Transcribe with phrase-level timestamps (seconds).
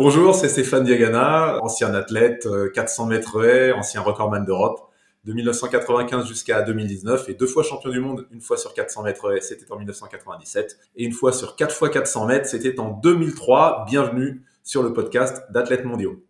[0.00, 4.92] Bonjour, c'est Stéphane Diagana, ancien athlète, 400 euh, mètres haies, ancien recordman d'Europe
[5.24, 9.34] de 1995 jusqu'à 2019 et deux fois champion du monde, une fois sur 400 mètres
[9.34, 13.86] haies, c'était en 1997 et une fois sur 4 fois 400 mètres, c'était en 2003.
[13.88, 16.22] Bienvenue sur le podcast d'athlètes mondiaux.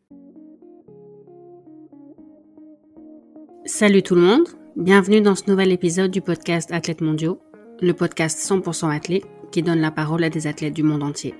[3.66, 7.39] Salut tout le monde, bienvenue dans ce nouvel épisode du podcast Athlètes mondiaux,
[7.82, 11.35] le podcast 100% athlète qui donne la parole à des athlètes du monde entier.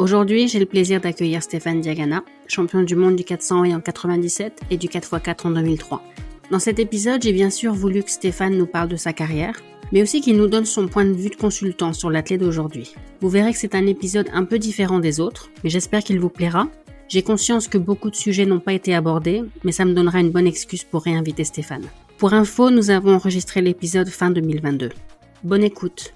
[0.00, 4.62] Aujourd'hui, j'ai le plaisir d'accueillir Stéphane Diagana, champion du monde du 400 et en 97
[4.70, 6.02] et du 4x4 en 2003.
[6.50, 9.60] Dans cet épisode, j'ai bien sûr voulu que Stéphane nous parle de sa carrière,
[9.92, 12.94] mais aussi qu'il nous donne son point de vue de consultant sur l'athlète d'aujourd'hui.
[13.20, 16.30] Vous verrez que c'est un épisode un peu différent des autres, mais j'espère qu'il vous
[16.30, 16.66] plaira.
[17.08, 20.30] J'ai conscience que beaucoup de sujets n'ont pas été abordés, mais ça me donnera une
[20.30, 21.84] bonne excuse pour réinviter Stéphane.
[22.16, 24.88] Pour info, nous avons enregistré l'épisode fin 2022.
[25.44, 26.14] Bonne écoute.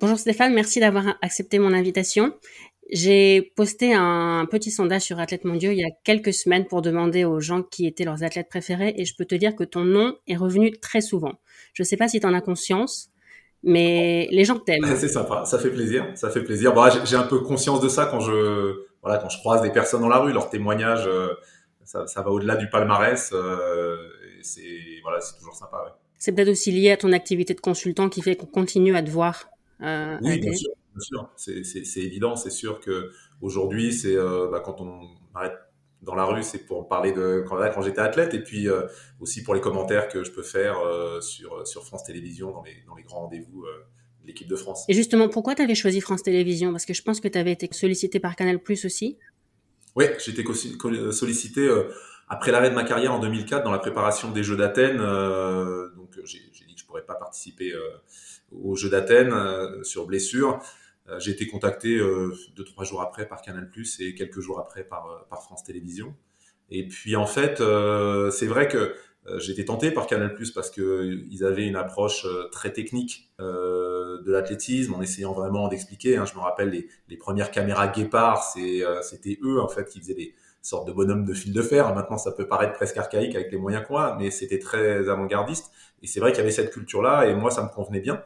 [0.00, 2.32] Bonjour Stéphane, merci d'avoir accepté mon invitation.
[2.88, 7.24] J'ai posté un petit sondage sur Athlètes Mondiaux il y a quelques semaines pour demander
[7.24, 10.16] aux gens qui étaient leurs athlètes préférés et je peux te dire que ton nom
[10.28, 11.32] est revenu très souvent.
[11.72, 13.10] Je ne sais pas si tu en as conscience,
[13.64, 14.86] mais les gens t'aiment.
[14.96, 16.72] C'est sympa, ça fait plaisir, ça fait plaisir.
[16.74, 20.02] Bah, j'ai un peu conscience de ça quand je, voilà, quand je croise des personnes
[20.02, 21.34] dans la rue, leurs témoignages, euh,
[21.84, 23.32] ça, va au-delà du palmarès.
[23.32, 23.96] Euh,
[24.42, 25.98] c'est voilà, c'est toujours sympa.
[26.18, 29.10] C'est peut-être aussi lié à ton activité de consultant qui fait qu'on continue à te
[29.10, 29.48] voir
[29.82, 32.36] euh, oui, bien sûr, C'est évident.
[32.36, 35.54] C'est sûr que aujourd'hui, c'est euh, bah, quand on arrête
[36.02, 38.82] dans la rue, c'est pour parler de quand, quand j'étais athlète et puis euh,
[39.20, 40.76] aussi pour les commentaires que je peux faire
[41.20, 44.84] sur, sur France Télévisions dans les, dans les grands rendez-vous de l'équipe de France.
[44.88, 46.70] Et justement, pourquoi tu avais choisi France Télévisions?
[46.70, 49.18] Parce que je pense que tu avais été sollicité par Canal Plus aussi.
[49.96, 50.44] Oui, j'ai été
[51.12, 51.68] sollicité
[52.28, 54.98] après l'arrêt de ma carrière en 2004 dans la préparation des Jeux d'Athènes.
[54.98, 57.72] donc j'ai dit que je pourrais pas participer
[58.52, 60.60] aux Jeux d'Athènes euh, sur blessure.
[61.08, 64.84] Euh, j'ai été contacté euh, deux trois jours après par Canal+ et quelques jours après
[64.84, 66.14] par par France Télévisions.
[66.70, 67.62] Et puis en fait,
[68.30, 68.94] c'est vrai que
[69.50, 75.00] été tenté par Canal+ parce que ils avaient une approche très technique de l'athlétisme en
[75.00, 76.18] essayant vraiment d'expliquer.
[76.18, 76.26] Hein.
[76.26, 78.42] Je me rappelle les, les premières caméras Guépard,
[79.02, 81.94] c'était eux en fait qui faisaient des sortes de bonhommes de fil de fer.
[81.94, 85.70] Maintenant, ça peut paraître presque archaïque avec les moyens qu'on a, mais c'était très avant-gardiste.
[86.02, 88.22] Et c'est vrai qu'il y avait cette culture-là, et moi, ça me convenait bien.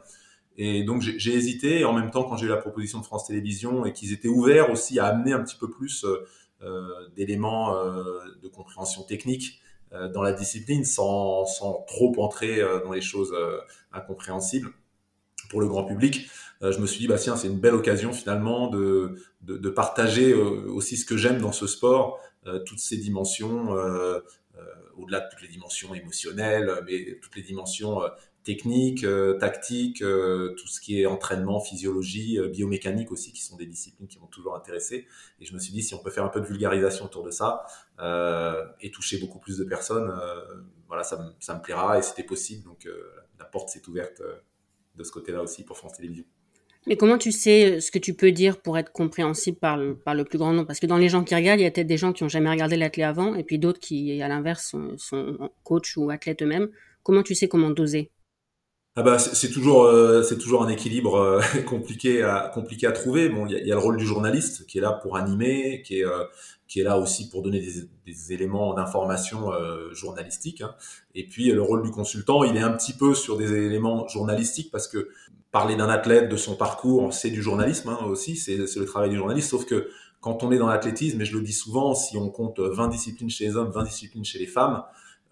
[0.55, 1.79] Et donc j'ai hésité.
[1.79, 4.27] Et en même temps, quand j'ai eu la proposition de France Télévisions et qu'ils étaient
[4.27, 6.27] ouverts aussi à amener un petit peu plus euh,
[6.61, 9.59] euh d'éléments euh, de compréhension technique
[10.11, 13.31] dans la discipline, sans, sans trop entrer dans les choses
[13.91, 14.73] incompréhensibles
[15.49, 16.29] pour le grand public,
[16.61, 20.95] je me suis dit bah tiens c'est une belle occasion finalement de, de, partager aussi
[20.95, 22.19] ce que j'aime dans ce sport,
[22.65, 23.69] toutes ces dimensions.
[24.97, 27.99] au-delà de toutes les dimensions émotionnelles, mais toutes les dimensions
[28.43, 33.55] technique, euh, tactique, euh, tout ce qui est entraînement, physiologie, euh, biomécanique aussi, qui sont
[33.55, 35.07] des disciplines qui m'ont toujours intéressé.
[35.39, 37.31] Et je me suis dit, si on peut faire un peu de vulgarisation autour de
[37.31, 37.65] ça
[38.81, 40.13] et toucher beaucoup plus de personnes,
[40.87, 42.63] voilà, ça, me plaira et c'était possible.
[42.63, 42.87] Donc
[43.39, 44.21] la porte s'est ouverte
[44.95, 46.25] de ce côté-là aussi pour France Télévisions.
[46.85, 50.37] Mais comment tu sais ce que tu peux dire pour être compréhensible par le, plus
[50.37, 50.67] grand nombre?
[50.67, 52.29] Parce que dans les gens qui regardent, il y a peut-être des gens qui n'ont
[52.29, 56.41] jamais regardé l'athlète avant, et puis d'autres qui, à l'inverse, sont, sont coach ou athlètes
[56.41, 56.69] eux-mêmes.
[57.03, 58.11] Comment tu sais comment doser?
[58.95, 63.27] Ah bah c'est toujours euh, c'est toujours un équilibre euh, compliqué à compliqué à trouver.
[63.27, 65.81] Bon, il y a, y a, le rôle du journaliste qui est là pour animer,
[65.81, 66.25] qui est euh,
[66.67, 69.51] qui est là aussi pour donner des, des éléments d'information
[69.91, 70.61] journalistique.
[70.61, 70.75] Hein.
[71.15, 74.71] Et puis le rôle du consultant, il est un petit peu sur des éléments journalistiques
[74.71, 75.09] parce que
[75.51, 79.17] parler d'un athlète, de son parcours, c'est du journalisme hein, aussi, c'est le travail du
[79.17, 79.49] journaliste.
[79.49, 79.89] Sauf que
[80.19, 83.29] quand on est dans l'athlétisme, et je le dis souvent, si on compte 20 disciplines
[83.29, 84.83] chez les hommes, 20 disciplines chez les femmes,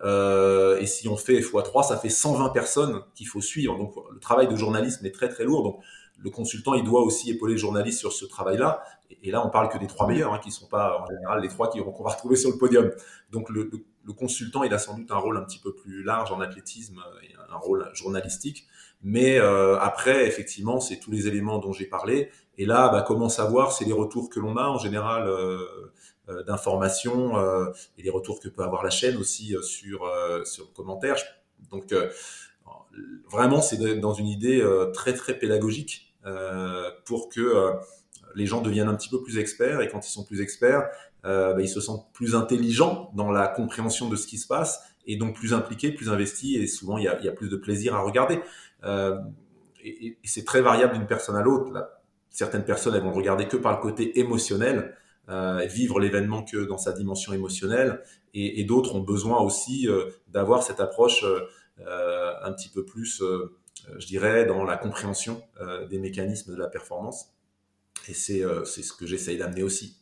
[0.03, 3.77] euh, et si on fait x3, ça fait 120 personnes qu'il faut suivre.
[3.77, 5.63] Donc le travail de journalisme est très très lourd.
[5.63, 5.79] Donc
[6.23, 8.83] le consultant, il doit aussi épauler le journaliste sur ce travail-là.
[9.23, 11.49] Et, là, on parle que des trois meilleurs, hein, qui sont pas en général les
[11.49, 12.91] trois qu'on va retrouver sur le podium.
[13.31, 13.69] Donc le,
[14.03, 17.01] le, consultant, il a sans doute un rôle un petit peu plus large en athlétisme,
[17.23, 18.67] et un rôle journalistique.
[19.03, 22.29] Mais euh, après, effectivement, c'est tous les éléments dont j'ai parlé.
[22.57, 23.71] Et là, bah, comment savoir?
[23.71, 25.27] C'est les retours que l'on a en général.
[25.27, 25.91] Euh,
[26.45, 27.65] d'informations euh,
[27.97, 30.09] et les retours que peut avoir la chaîne aussi euh, sur
[30.45, 31.17] sur le commentaire.
[31.71, 31.93] Donc
[33.29, 36.13] vraiment, c'est dans une idée très très pédagogique
[37.05, 37.73] pour que
[38.35, 40.89] les gens deviennent un petit peu plus experts et quand ils sont plus experts,
[41.23, 45.15] bah, ils se sentent plus intelligents dans la compréhension de ce qui se passe et
[45.15, 47.95] donc plus impliqués, plus investis et souvent il y a, y a plus de plaisir
[47.95, 48.39] à regarder.
[48.83, 49.17] Euh,
[49.83, 51.71] et, et c'est très variable d'une personne à l'autre.
[52.29, 54.95] Certaines personnes elles vont regarder que par le côté émotionnel
[55.31, 58.01] euh, vivre l'événement que dans sa dimension émotionnelle,
[58.33, 63.23] et, et d'autres ont besoin aussi euh, d'avoir cette approche euh, un petit peu plus
[63.97, 65.41] je dirais, dans la compréhension
[65.89, 67.33] des mécanismes de la performance.
[68.07, 69.97] Et c'est ce que j'essaye d'amener aussi.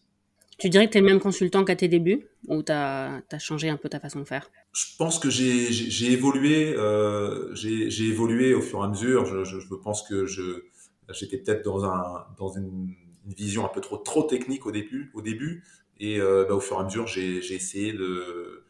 [0.59, 3.69] Tu dirais que tu es le même consultant qu'à tes débuts ou tu as, changé
[3.69, 4.51] un peu ta façon de faire?
[4.73, 9.25] Je pense que j'ai évolué, euh, j'ai évolué au fur et à mesure.
[9.25, 12.93] Je, je, pense que j'étais peut-être dans, un, dans une,
[13.33, 15.11] vision un peu trop, trop technique au début.
[15.13, 15.63] Au début
[15.99, 18.63] et euh, bah, au fur et à mesure, j'ai essayé de,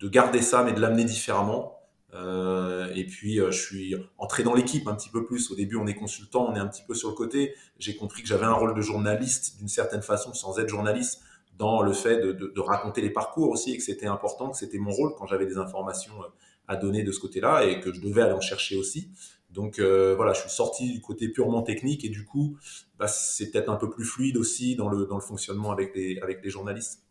[0.00, 1.78] de garder ça, mais de l'amener différemment.
[2.12, 5.50] Euh, et puis, euh, je suis entré dans l'équipe un petit peu plus.
[5.50, 7.54] Au début, on est consultant, on est un petit peu sur le côté.
[7.78, 11.22] J'ai compris que j'avais un rôle de journaliste d'une certaine façon, sans être journaliste
[11.58, 14.78] dans le fait de, de, raconter les parcours aussi et que c'était important, que c'était
[14.78, 16.14] mon rôle quand j'avais des informations
[16.66, 19.10] à donner de ce côté-là et que je devais aller en chercher aussi.
[19.54, 22.58] Donc euh, voilà, je suis sorti du côté purement technique et du coup,
[22.98, 26.18] bah, c'est peut-être un peu plus fluide aussi dans le, dans le fonctionnement avec les,
[26.18, 27.02] avec les journalistes.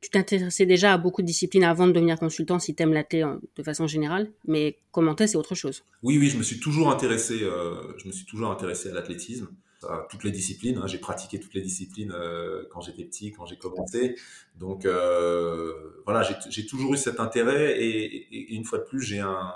[0.00, 3.02] Tu t'intéressais déjà à beaucoup de disciplines avant de devenir consultant si tu aimes la
[3.02, 3.24] thé
[3.56, 5.82] de façon générale, mais commenter c'est autre chose.
[6.02, 9.48] Oui, oui, je me suis toujours intéressé, euh, je me suis toujours intéressé à l'athlétisme
[10.10, 10.76] toutes les disciplines.
[10.78, 10.88] Hein.
[10.88, 14.16] J'ai pratiqué toutes les disciplines euh, quand j'étais petit, quand j'ai commencé.
[14.56, 14.86] Donc
[16.04, 19.52] voilà, j'ai toujours eu cet intérêt et, une fois de plus, j'ai un,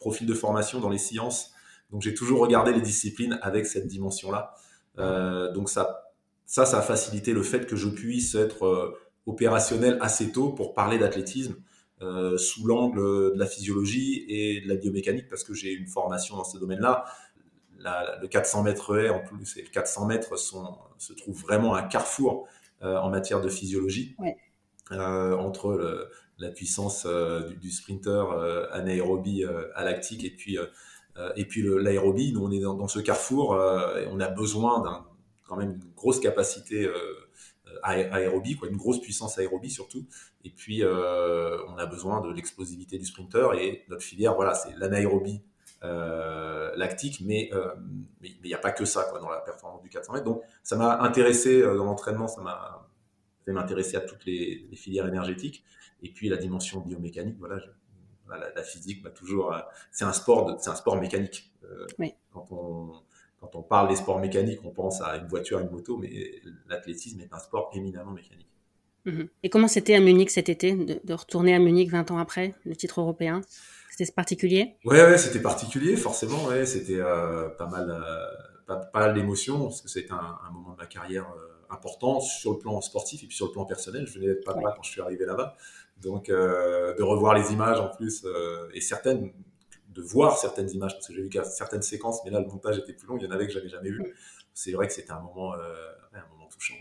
[0.00, 1.49] profil de formation dans les sciences.
[1.92, 4.54] Donc j'ai toujours regardé les disciplines avec cette dimension-là.
[4.98, 6.12] Euh, donc ça,
[6.46, 8.96] ça, ça a facilité le fait que je puisse être
[9.26, 11.56] opérationnel assez tôt pour parler d'athlétisme.
[12.36, 12.98] sous l'angle
[13.34, 17.04] de la physiologie et de la biomécanique parce que j'ai une formation dans ce domaine-là
[18.20, 21.82] le 400 mètres haie en plus et le 400 mètres sont, se trouve vraiment un
[21.82, 22.48] carrefour
[22.82, 24.16] euh, en matière de physiologie
[24.92, 26.08] euh, entre
[26.38, 28.24] la puissance euh, du, sprinter
[28.72, 29.44] anaérobie
[29.74, 30.58] à lactique et puis
[31.36, 32.32] et puis l'aérobie.
[32.32, 33.56] Nous on est dans, ce carrefour
[33.98, 35.06] et on a besoin d'un
[35.46, 36.88] quand même une grosse capacité
[37.82, 40.06] aérobie, quoi, une grosse puissance aérobie surtout.
[40.44, 43.54] Et puis, on a besoin de l'explosivité du sprinter.
[43.60, 45.42] Et notre filière, voilà, c'est l'anaérobie
[45.82, 47.74] euh, lactique, mais euh,
[48.22, 50.26] il n'y a pas que ça dans la performance du 400 mètres.
[50.26, 52.86] Donc ça m'a intéressé euh, dans l'entraînement, ça m'a
[53.46, 55.64] fait m'intéresser à toutes les, filières énergétiques.
[56.02, 57.60] Et puis la dimension biomécanique, voilà,
[58.36, 59.54] la, physique, bah, toujours,
[59.90, 61.52] c'est un sport, c'est un sport mécanique.
[62.32, 63.02] Quand on
[63.40, 66.10] quand on parle des sports mécaniques, on pense à une voiture, à une moto, mais
[66.68, 68.46] l'athlétisme est un sport éminemment mécanique.
[69.06, 69.28] Mhm.
[69.42, 72.54] Et comment c'était à Munich cet été, de, de, retourner à Munich 20 ans après,
[72.66, 73.40] le titre européen?
[73.90, 74.76] C'était particulier?
[74.84, 76.44] Ouais, ouais c'était particulier, forcément.
[76.46, 78.26] Ouais, c'était euh, pas mal, euh,
[78.66, 82.52] pas, mal d'émotions parce que c'était un, un, moment de ma carrière euh, important sur
[82.52, 84.06] le plan sportif et puis sur le plan personnel.
[84.06, 85.56] Je venais d'être pas mal quand je suis arrivé là-bas,
[86.02, 88.26] donc de revoir les images en plus
[88.74, 89.32] et certaines,
[89.88, 92.92] de voir certaines images parce que j'ai vu certaines séquences, mais là le montage était
[92.92, 93.16] plus long.
[93.18, 94.14] Il y en avait que j'avais jamais vu.
[94.54, 96.74] C'est vrai que c'était un moment, un moment touchant.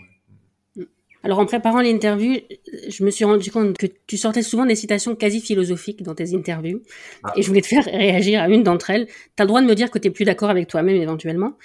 [1.21, 2.39] Alors en préparant l'interview,
[2.87, 6.33] je me suis rendu compte que tu sortais souvent des citations quasi philosophiques dans tes
[6.33, 6.81] interviews.
[7.23, 7.33] Ah.
[7.35, 9.05] Et je voulais te faire réagir à une d'entre elles.
[9.07, 11.57] Tu as le droit de me dire que tu es plus d'accord avec toi-même éventuellement.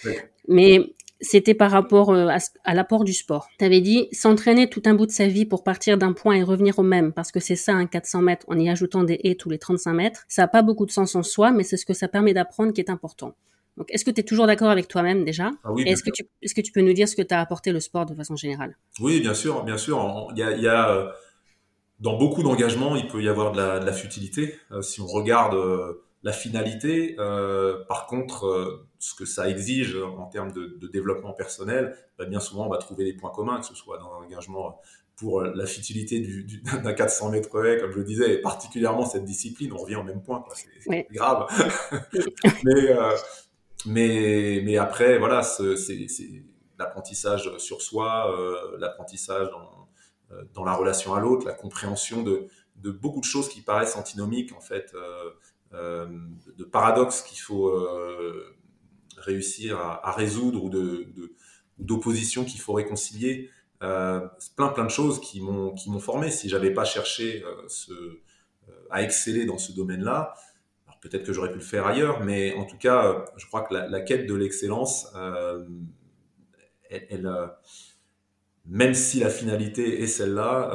[0.49, 0.81] Mais
[1.21, 2.29] c'était par rapport euh,
[2.65, 3.49] à, l'apport du sport.
[3.59, 6.43] Tu avais dit s'entraîner tout un bout de sa vie pour partir d'un point et
[6.43, 9.37] revenir au même, parce que c'est ça un 400 mètres en y ajoutant des haies
[9.37, 10.25] tous les 35 mètres.
[10.29, 12.73] Ça n'a pas beaucoup de sens en soi, mais c'est ce que ça permet d'apprendre
[12.73, 13.35] qui est important.
[13.77, 15.51] Donc, est-ce que tu es toujours d'accord avec toi-même déjà?
[15.65, 17.41] Ah oui, Est-ce que, tu, est-ce que tu peux nous dire ce que tu as
[17.41, 18.77] apporté le sport de façon générale?
[19.01, 20.29] Oui, bien sûr, bien sûr.
[20.33, 21.11] Il y a, il y a euh,
[21.99, 24.55] dans beaucoup d'engagements, il peut y avoir de la, de la futilité.
[24.71, 27.15] Euh, si on regarde euh, la finalité,
[27.87, 32.67] par contre, ce que ça exige en termes de, de développement personnel, bah, bien souvent,
[32.67, 34.81] on va trouver des points communs, que ce soit dans l'engagement
[35.17, 39.05] pour la futilité du, du, d'un 400 mètres haies, comme je le disais, et particulièrement
[39.05, 40.43] cette discipline, on revient au même point.
[40.55, 41.47] C'est, grave.
[42.65, 42.97] Mais
[43.87, 46.09] mais, mais après, voilà, c'est
[46.79, 49.89] l'apprentissage sur soi, euh, l'apprentissage dans,
[50.33, 53.97] euh, dans, la relation à l'autre, la compréhension de, de, beaucoup de choses qui paraissent
[53.97, 55.31] antinomiques, en fait, euh, euh
[55.75, 58.57] de paradoxes qu'il faut euh,
[59.19, 61.07] réussir à, résoudre ou de,
[62.45, 63.51] qu'il faut réconcilier.
[63.81, 66.31] plein, plein de choses qui m'ont formé.
[66.31, 67.93] Si j'avais pas cherché ce,
[68.91, 70.35] à exceller dans ce domaine-là,
[71.05, 73.75] Peut-être que j'aurais pu le faire ailleurs, mais en tout cas, euh, je crois que
[73.75, 75.63] la, quête de l'excellence, euh,
[76.89, 77.47] elle, euh,
[78.67, 80.71] même si la finalité est celle-là,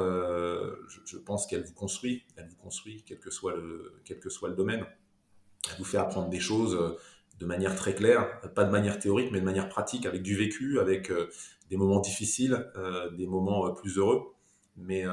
[1.06, 4.50] je, pense qu'elle vous construit, elle vous construit, quel que soit le, quel que soit
[4.50, 4.86] le domaine.
[5.70, 6.78] Elle vous fait apprendre des choses
[7.40, 10.80] de manière très claire, pas de manière théorique, mais de manière pratique, avec du vécu,
[10.80, 11.12] avec
[11.70, 12.72] des moments difficiles,
[13.18, 14.34] des moments plus heureux.
[14.78, 15.06] Mais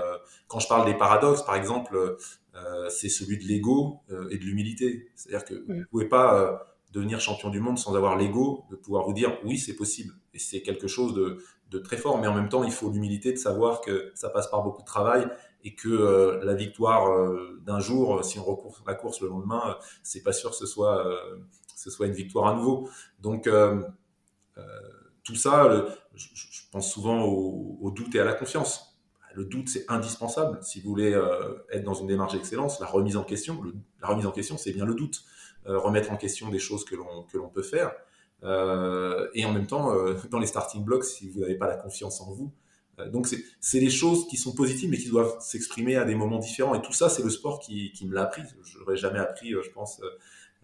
[0.48, 2.18] quand je parle des paradoxes, par exemple,
[2.56, 5.10] euh, c'est celui de l'ego euh, et de l'humilité.
[5.14, 6.56] C'est-à-dire que vous ne pouvez pas euh,
[6.92, 10.14] devenir champion du monde sans avoir l'ego de pouvoir vous dire oui, c'est possible.
[10.36, 13.38] Et c'est quelque chose de, très fort, mais en même temps, il faut l'humilité de
[13.38, 15.26] savoir que ça passe par beaucoup de travail
[15.64, 17.08] et que la victoire
[17.64, 21.06] d'un jour, si on recourt la course le lendemain, c'est pas sûr que ce soit,
[22.00, 22.88] une victoire à nouveau.
[23.20, 23.82] Donc, euh,
[24.58, 24.62] euh,
[25.24, 26.28] tout ça, je,
[26.70, 28.98] pense souvent au, doute et à la confiance.
[29.34, 30.58] Le doute, c'est indispensable.
[30.62, 31.18] Si vous voulez
[31.70, 33.62] être dans une démarche d'excellence, la remise en question,
[34.02, 35.24] la remise en question, c'est bien le doute.
[35.64, 37.92] remettre en question des choses que l'on peut faire.
[38.42, 39.92] Et en même temps,
[40.30, 42.52] dans les starting blocks, si vous n'avez pas la confiance en vous,
[42.98, 43.28] euh, donc
[43.60, 46.74] c'est les choses qui sont positives mais qui doivent s'exprimer à des moments différents.
[46.74, 48.42] Et tout ça, c'est le sport qui, me l'a appris.
[48.64, 50.00] Je n'aurais jamais appris, euh, je pense,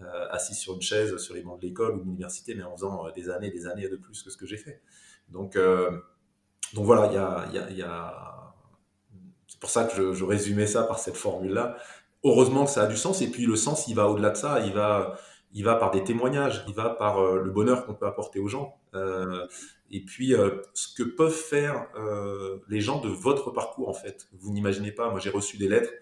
[0.01, 2.75] euh, assis sur une chaise sur les bancs de l'école ou de l'université, mais en
[2.75, 4.81] faisant des années des années de plus que ce que j'ai fait.
[5.29, 5.57] Donc,
[6.75, 8.55] donc voilà, y a...
[9.47, 11.77] c'est pour ça que je, je, résumais ça par cette formule-là.
[12.25, 13.23] Heureusement que ça a du sens.
[13.23, 14.61] Et puis le sens, il va au-delà de ça.
[14.67, 15.17] Il va,
[15.53, 16.65] il va par des témoignages.
[16.69, 18.79] Il va par le bonheur qu'on peut apporter aux gens.
[18.95, 19.47] Euh,
[19.93, 24.27] et puis euh, ce que peuvent faire euh, les gens de votre parcours en fait.
[24.33, 25.93] Vous n'imaginez pas, moi j'ai reçu des lettres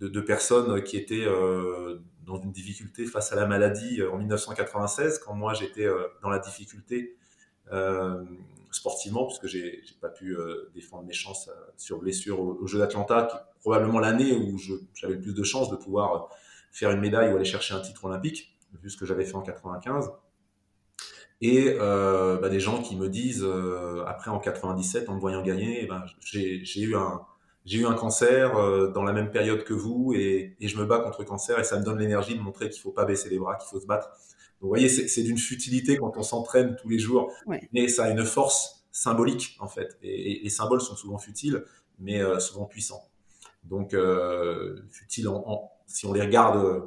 [0.00, 5.34] de, personnes qui étaient euh, dans une difficulté face à la maladie en 1996, quand
[5.34, 5.86] moi j'étais
[6.22, 7.16] dans la difficulté
[8.72, 10.36] sportivement, puisque j'ai pas pu
[10.74, 14.58] défendre mes chances sur blessure au, au jeu d'Atlanta, qui est probablement l'année où
[14.92, 16.30] j'avais le plus de chances de pouvoir
[16.72, 19.42] faire une médaille ou aller chercher un titre olympique, vu ce que j'avais fait en
[19.42, 20.10] 95
[21.40, 25.42] et euh, bah, des gens qui me disent euh, après en 97 en me voyant
[25.42, 27.22] gagner eh ben, j'ai eu un
[27.64, 30.84] j'ai eu un cancer euh, dans la même période que vous et, et, je me
[30.84, 33.28] bats contre le cancer et ça me donne l'énergie de montrer qu'il faut pas baisser
[33.28, 34.10] les bras qu'il faut se battre.
[34.60, 37.32] Vous voyez c'est d'une futilité quand on s'entraîne tous les jours.
[37.72, 39.96] Mais ça a une force symbolique en fait.
[40.02, 41.64] Et, et les symboles sont souvent futiles
[41.98, 43.08] mais euh, souvent puissants.
[43.64, 46.84] Donc euh, futiles en, en, si on les regarde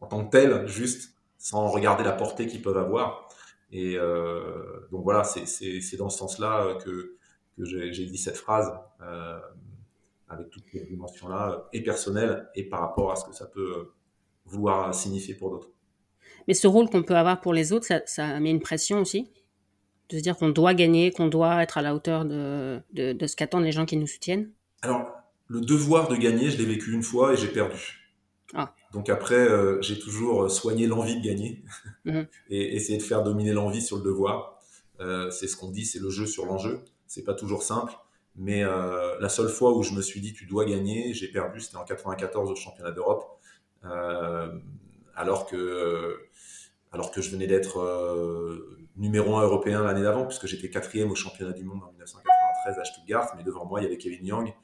[0.00, 3.26] en tant que tels juste sans regarder la portée qu'ils peuvent avoir
[3.72, 7.16] et euh, donc voilà, c'est dans ce sens-là que,
[7.56, 9.38] que j'ai dit cette phrase, euh,
[10.28, 13.92] avec toutes ces dimensions-là, et personnelles, et par rapport à ce que ça peut
[14.44, 15.70] vouloir signifier pour d'autres.
[16.48, 19.30] Mais ce rôle qu'on peut avoir pour les autres, ça, ça met une pression aussi
[20.08, 23.26] de se dire qu'on doit gagner, qu'on doit être à la hauteur de, de, de
[23.28, 24.50] ce qu'attendent les gens qui nous soutiennent?
[24.82, 25.12] Alors,
[25.46, 27.99] le devoir de gagner, je l'ai vécu une fois et j'ai perdu.
[28.54, 28.74] Ah.
[28.92, 31.62] Donc après, euh, j'ai toujours euh, soigné l'envie de gagner
[32.04, 32.26] mhm.
[32.48, 34.58] et essayé de faire dominer l'envie sur le devoir.
[35.00, 36.82] Euh, c'est ce qu'on dit, c'est le jeu sur l'enjeu.
[37.06, 37.92] C'est pas toujours simple,
[38.36, 41.60] mais euh, la seule fois où je me suis dit tu dois gagner, j'ai perdu,
[41.60, 43.24] c'était en 94 au championnat d'Europe,
[43.82, 46.18] alors que
[46.92, 47.80] alors que je venais d'être
[48.96, 52.84] numéro un européen l'année d'avant, puisque j'étais quatrième au championnat du monde en 1993 à
[52.84, 54.54] Stuttgart, mais devant moi il y avait Kevin Young,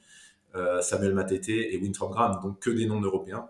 [0.81, 3.49] Samuel Matete et Winthrop Graham, donc que des noms européens.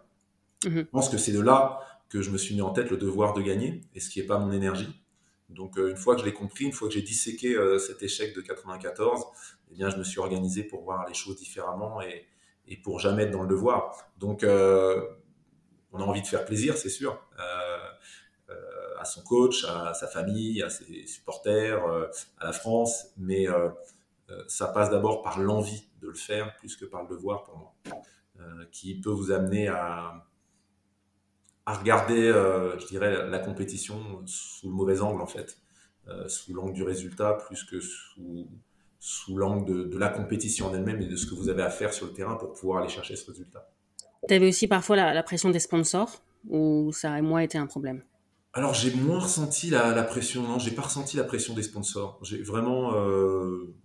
[0.66, 0.80] Mhm.
[0.80, 3.34] Je pense que c'est de là que je me suis mis en tête le devoir
[3.34, 5.02] de gagner, et ce qui n'est pas mon énergie.
[5.50, 8.04] Donc euh, une fois que je l'ai compris, une fois que j'ai disséqué euh, cet
[8.04, 9.26] échec de 94,
[9.72, 12.26] eh bien je me suis organisé pour voir les choses différemment et,
[12.68, 13.96] et pour jamais être dans le devoir.
[14.18, 15.02] Donc euh,
[15.92, 17.20] on a envie de faire plaisir, c'est sûr,
[19.00, 21.82] à son coach, à sa famille, à ses supporters,
[22.40, 23.48] à la France, mais
[24.48, 27.74] ça passe d'abord par l'envie de le faire plus que par le devoir pour moi,
[28.72, 30.28] qui peut vous amener à
[31.68, 35.58] à regarder, euh, je dirais, la, compétition sous le mauvais angle, en fait,
[36.08, 38.48] euh, sous l'angle du résultat, plus que sous,
[39.00, 41.94] sous l'angle de, la compétition en elle-même et de ce que vous avez à faire
[41.94, 43.70] sur le terrain pour pouvoir aller chercher ce résultat.
[44.30, 48.02] Tu avais aussi parfois la, pression des sponsors, ou ça a moins été un problème?
[48.54, 52.18] Alors j'ai moins ressenti la, la pression, non, j'ai pas ressenti la pression des sponsors.
[52.24, 53.76] J'ai vraiment euh,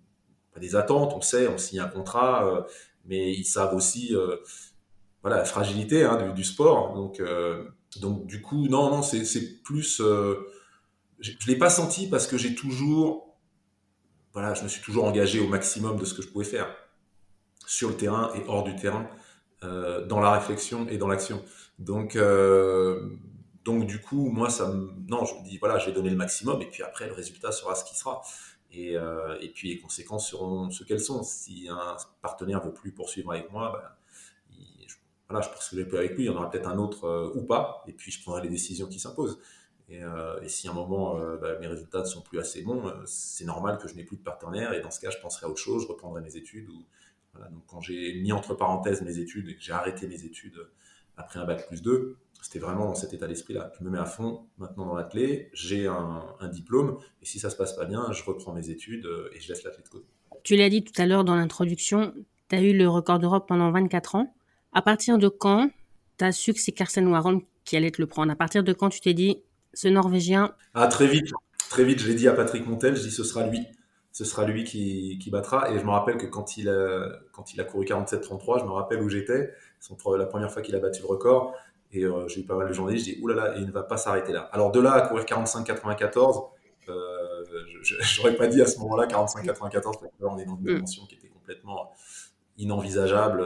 [0.61, 2.63] des attentes, on sait, on signe un contrat, euh,
[3.07, 4.37] mais ils savent aussi euh,
[5.23, 6.95] voilà la fragilité hein, du, sport.
[6.95, 7.65] Donc, euh,
[8.01, 10.01] donc du coup, non, non, c'est plus.
[10.01, 10.49] Euh,
[11.21, 13.37] je l'ai pas senti parce que j'ai toujours,
[14.33, 16.69] voilà, je me suis toujours engagé au maximum de ce que je pouvais faire
[17.65, 19.09] sur le terrain et hors du terrain,
[19.63, 21.45] euh, dans la réflexion et dans l'action.
[21.79, 22.19] Donc,
[23.65, 26.17] donc du coup, moi, ça, me, non, je me dis voilà, je vais donner le
[26.17, 28.23] maximum et puis après, le résultat sera ce qui sera.
[28.73, 31.23] Et, et puis les conséquences seront ce qu'elles sont.
[31.23, 33.89] Si un partenaire veut plus poursuivre avec moi, ben,
[35.33, 37.43] voilà, je poursuivrai plus avec lui, il y en aura peut-être un autre euh, ou
[37.43, 39.41] pas, et puis je prendrai les décisions qui s'imposent.
[39.89, 42.93] Et, euh, si à un moment euh, bah, mes résultats ne sont plus assez bons,
[43.07, 45.49] c'est normal que je n'ai plus de partenaire, et dans ce cas, je penserai à
[45.49, 46.69] autre chose, je reprendrai mes études.
[47.51, 50.69] Donc quand j'ai mis entre parenthèses mes études et que j'ai arrêté mes études
[51.17, 53.73] après un bac plus 2, c'était vraiment dans cet état d'esprit-là.
[53.79, 57.57] Je me mets à fond maintenant dans l'athlé, j'ai un, diplôme, et si ça se
[57.57, 60.07] passe pas bien, je reprends mes études et je laisse l'athlète de côté.
[60.43, 62.13] Tu l'as dit tout à l'heure dans l'introduction,
[62.49, 64.35] tu as eu le record d'Europe pendant 24 ans.
[64.73, 65.71] À partir de quand
[66.19, 68.33] tu as su que c'est Carsten Warholm qui allait te le prendre?
[68.33, 69.43] À partir de quand tu t'es dit,
[69.75, 71.31] ce Norvégien Ah, très vite.
[71.69, 73.61] Très vite, je l'ai dit à Patrick Montel, je dis ce sera lui.
[74.13, 75.71] Ce sera lui qui, qui battra.
[75.71, 78.71] Et je me rappelle que quand il a, quand il a couru 47-33, je me
[78.71, 79.51] rappelle où j'étais.
[80.19, 81.55] La première fois qu'il a battu le record.
[81.93, 84.33] Et j'ai eu pas mal de journalistes, je dis, oulala, il ne va pas s'arrêter
[84.33, 84.49] là.
[84.53, 86.49] Alors de là à courir 45-94,
[86.87, 90.63] je n'aurais pas dit à ce moment-là 45-94, parce que là, on est dans une
[90.63, 90.75] mm.
[90.75, 91.93] dimension qui était complètement
[92.57, 93.45] inenvisageable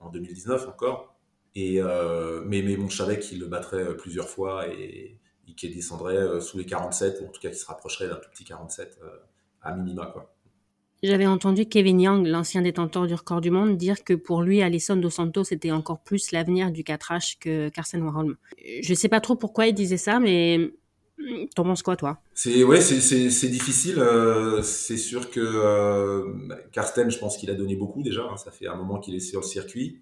[0.00, 1.14] en 2019 encore.
[1.54, 1.80] Et,
[2.46, 6.58] mais, mais bon, je savais qu'il le battrait plusieurs fois et, et qu'il descendrait sous
[6.58, 8.98] les 47, ou en tout cas qu'il se rapprocherait d'un tout petit 47
[9.62, 10.06] à minima.
[10.06, 10.32] Quoi.
[11.02, 14.96] J'avais entendu Kevin Young, l'ancien détenteur du record du monde, dire que pour lui, Alison
[14.96, 18.36] Dos Santos était encore plus l'avenir du 4H que Carsten Warholm.
[18.82, 20.72] Je sais pas trop pourquoi il disait ça, mais
[21.54, 22.20] t'en penses quoi, toi?
[22.34, 23.98] C'est ouais, c'est difficile.
[23.98, 26.34] Euh, c'est sûr que euh,
[26.72, 28.22] Carsten, je pense qu'il a donné beaucoup déjà.
[28.22, 28.36] Hein.
[28.36, 30.00] ça fait un moment qu'il est sur le circuit.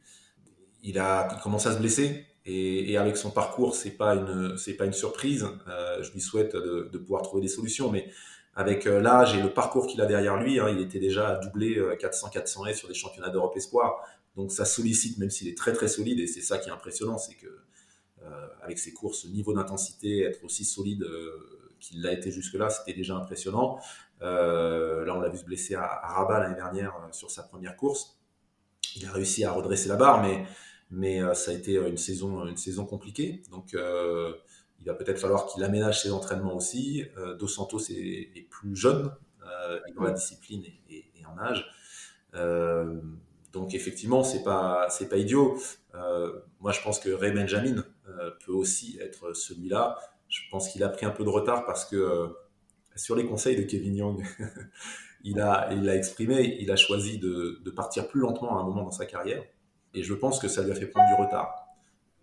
[0.82, 2.25] Il a commencé à se blesser.
[2.50, 5.46] Et, avec son parcours, c'est pas une, pas une surprise.
[5.68, 8.08] Euh, je lui souhaite de, pouvoir trouver des solutions, mais
[8.54, 11.37] avec euh, l'âge et le parcours qu'il a derrière lui, hein, il était déjà à
[11.37, 14.02] doubler 400-400 S sur des championnats d'Europe espoir.
[14.37, 17.18] Donc ça sollicite, même s'il est très très solide, et c'est ça qui est impressionnant,
[17.18, 17.48] c'est que
[18.22, 22.92] euh, avec ses courses, niveau d'intensité, être aussi solide euh, qu'il l'a été jusque-là, c'était
[22.92, 23.78] déjà impressionnant.
[24.20, 28.18] Là, on l'a vu se blesser à, Rabat l'année dernière sur sa première course.
[28.96, 30.44] Il a réussi à redresser la barre, mais,
[30.90, 33.42] mais ça a été une saison, compliquée.
[33.50, 33.75] Donc
[34.80, 37.04] il va peut-être falloir qu'il aménage ses entraînements aussi.
[37.16, 39.10] Euh, Dos Santos est, plus jeune
[39.44, 41.66] euh, dans la discipline et, en âge.
[42.34, 43.00] Euh,
[43.52, 45.58] donc effectivement, c'est pas pas idiot.
[46.60, 47.84] moi, je pense que Ray Benjamin
[48.44, 49.98] peut aussi être celui-là.
[50.28, 52.34] Je pense qu'il a pris un peu de retard parce que
[52.99, 54.25] sur les conseils de Kevin Young,
[55.25, 58.64] il a il a exprimé, il a choisi de, de, partir plus lentement à un
[58.64, 59.43] moment dans sa carrière.
[59.95, 61.69] Et je pense que ça lui a fait prendre du retard.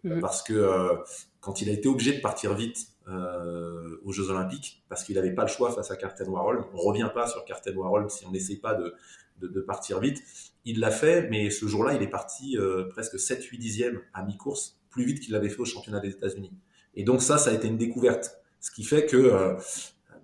[0.03, 0.21] Mhm.
[0.21, 0.95] Parce que euh,
[1.39, 2.77] quand il a été obligé de partir vite
[3.07, 6.77] euh, aux Jeux Olympiques, parce qu'il n'avait pas le choix face à Carten Warhol, on
[6.77, 8.93] revient pas sur Carten Warhol si on n'essaye pas de,
[9.41, 10.21] de, partir vite.
[10.63, 14.79] Il l'a fait, mais ce jour-là, il est parti euh, presque 7-8 dixièmes à mi-course,
[14.89, 16.51] plus vite qu'il l'avait fait au championnat des États-Unis.
[16.95, 18.37] Et donc ça, ça a été une découverte.
[18.61, 19.57] Ce qui fait que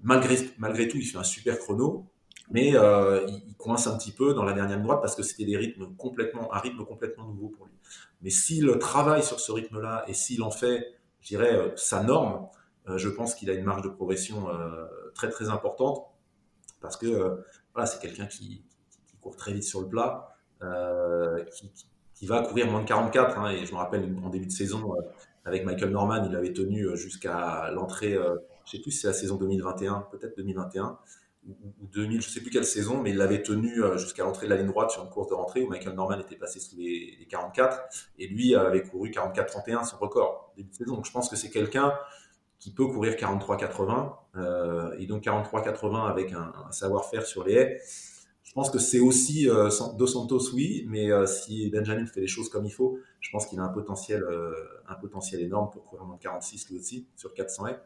[0.03, 2.05] malgré, tout, il fait un super chrono,
[2.49, 5.57] mais euh, il, coince un petit peu dans la dernière droite parce que c'était des
[5.57, 7.73] rythmes complètement, un rythme complètement nouveau pour lui.
[8.21, 12.47] Mais s'il travaille sur ce rythme-là et s'il en fait, je dirais, euh, sa norme,
[12.89, 14.47] euh, je pense qu'il a une marge de progression
[15.13, 16.05] très très importante
[16.81, 18.63] parce que voilà, c'est quelqu'un qui,
[19.21, 20.35] court très vite sur le plat,
[22.15, 23.37] qui, va courir moins de 44.
[23.37, 24.91] Hein, et je me rappelle en début de saison
[25.45, 28.17] avec Michael Norman, il avait tenu jusqu'à l'entrée,
[28.71, 30.97] je sais plus si c'est la saison 2021, peut-être 2021
[31.47, 34.51] ou 2000, je sais plus quelle saison, mais il l'avait tenu euh, jusqu'à l'entrée de
[34.51, 37.27] la ligne droite sur une course de rentrée où Michael Norman était passé sous les,
[37.29, 37.81] 44
[38.19, 40.95] et lui avait couru 44-31 son record début de saison.
[40.95, 41.93] Donc je pense que c'est quelqu'un
[42.59, 47.81] qui peut courir 43-80 euh, et donc 43-80 avec un, savoir-faire sur les haies.
[48.43, 52.49] Je pense que c'est aussi euh, Dos Santos, oui, mais si Benjamin fait les choses
[52.49, 54.23] comme il faut, je pense qu'il a un potentiel,
[54.87, 57.79] un potentiel énorme pour courir en 46 lui aussi sur 400 haies.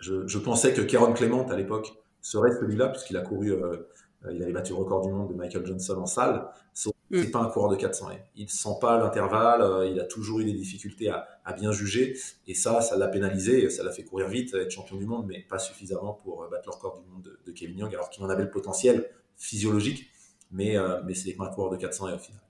[0.00, 1.92] Je, je pensais que Kéron Clément à l'époque
[2.26, 3.88] serait celui-là, puisqu'il a couru, euh,
[4.24, 6.48] euh, il avait battu le record du monde de Michael Johnson en salle.
[6.74, 7.30] C'est mm.
[7.30, 10.44] pas un coureur de 400 et Il sent pas l'intervalle, euh, il a toujours eu
[10.44, 12.18] des difficultés à, bien juger,
[12.48, 15.42] et ça, ça l'a pénalisé, ça l'a fait courir vite, être champion du monde, mais
[15.48, 18.42] pas suffisamment pour battre le record du monde de, Kevin Young, alors qu'il en avait
[18.42, 20.10] le potentiel physiologique,
[20.50, 22.42] mais, mais c'est pas un coureur de 400 et au final.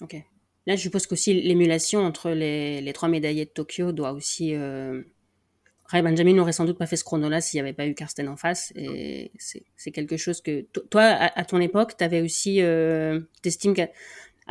[0.00, 0.16] Ok.
[0.66, 4.54] Là, je suppose qu'aussi l'émulation entre les, les, trois médaillés de Tokyo doit aussi
[5.88, 8.28] Ray Benjamin n'aurait sans doute pas fait ce chrono-là s'il n'y avait pas eu Karsten
[8.28, 8.72] en face.
[8.76, 13.88] Et c'est quelque chose que toi, à, ton époque, tu avais aussi, euh, t'estimes qu'à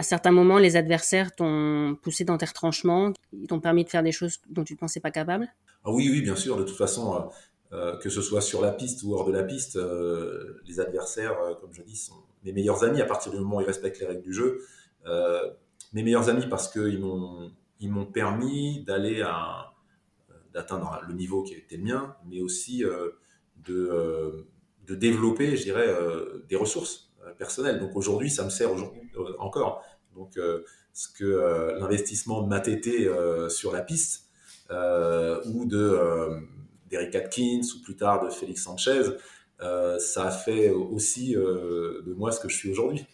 [0.02, 4.12] certains moments, les adversaires t'ont poussé dans tes retranchements, ils t'ont permis de faire des
[4.12, 5.48] choses dont tu ne pensais pas capable?
[5.84, 6.58] Ah Oui, oui, bien sûr.
[6.58, 7.20] De toute façon, euh,
[7.74, 11.38] euh, que ce soit sur la piste ou hors de la piste, euh, les adversaires,
[11.62, 14.08] comme je dis, sont mes meilleurs amis à partir du moment où ils respectent les
[14.08, 14.62] règles du jeu.
[15.94, 19.72] mes meilleurs amis parce qu'ils m'ont ils m'ont permis d'aller à
[20.54, 23.10] d'atteindre le niveau qui était le mien, mais aussi euh,
[23.66, 24.48] de, euh,
[24.86, 27.80] de développer, je dirais, euh, des ressources personnelles.
[27.80, 29.02] Donc aujourd'hui, ça me sert aujourd'hui
[29.38, 29.84] encore.
[30.16, 30.40] Donc
[30.94, 33.10] ce que l'investissement de ma TT
[33.50, 34.30] sur la piste
[34.72, 36.40] ou de
[36.90, 39.02] d'Eric Atkins ou plus tard de Félix Sanchez,
[39.60, 43.06] ça a fait aussi de moi ce que je suis aujourd'hui.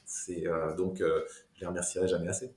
[0.78, 2.54] Donc je les remercierai jamais assez.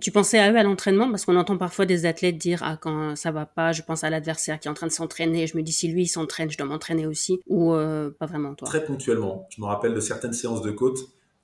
[0.00, 1.10] Tu pensais à eux à l'entraînement?
[1.10, 4.10] Parce qu'on entend parfois des athlètes dire ah quand ça va pas, je pense à
[4.10, 6.56] l'adversaire qui est en train de s'entraîner, je me dis si lui il s'entraîne, je
[6.56, 8.66] dois m'entraîner aussi ou euh, pas vraiment toi?
[8.66, 9.46] Très ponctuellement.
[9.50, 10.98] Je me rappelle de certaines séances de côte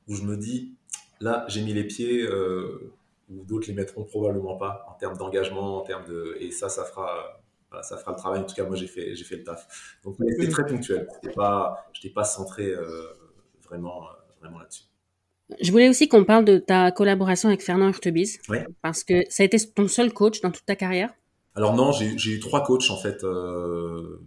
[0.09, 0.75] où je me dis
[1.21, 2.92] là j'ai mis les pieds euh,
[3.31, 6.85] ou d'autres les mettront probablement pas en termes d'engagement, en termes de et ça ça
[6.85, 7.40] fera
[7.83, 8.40] ça fera le travail.
[8.40, 9.99] En tout cas moi j'ai fait j'ai fait le taf.
[10.05, 10.51] Donc c'était mm.
[10.51, 11.09] très ponctuel.
[11.35, 13.12] Pas j'étais pas centré euh,
[13.64, 14.07] vraiment
[14.40, 14.85] vraiment là-dessus.
[15.61, 18.66] Je voulais aussi qu'on parle de ta collaboration avec Fernand Hurtebise, Ouais.
[18.82, 21.14] parce que ça a été ton seul coach dans toute ta carrière.
[21.54, 23.22] Alors non, j'ai eu trois coachs en fait.
[23.24, 24.20] Euh,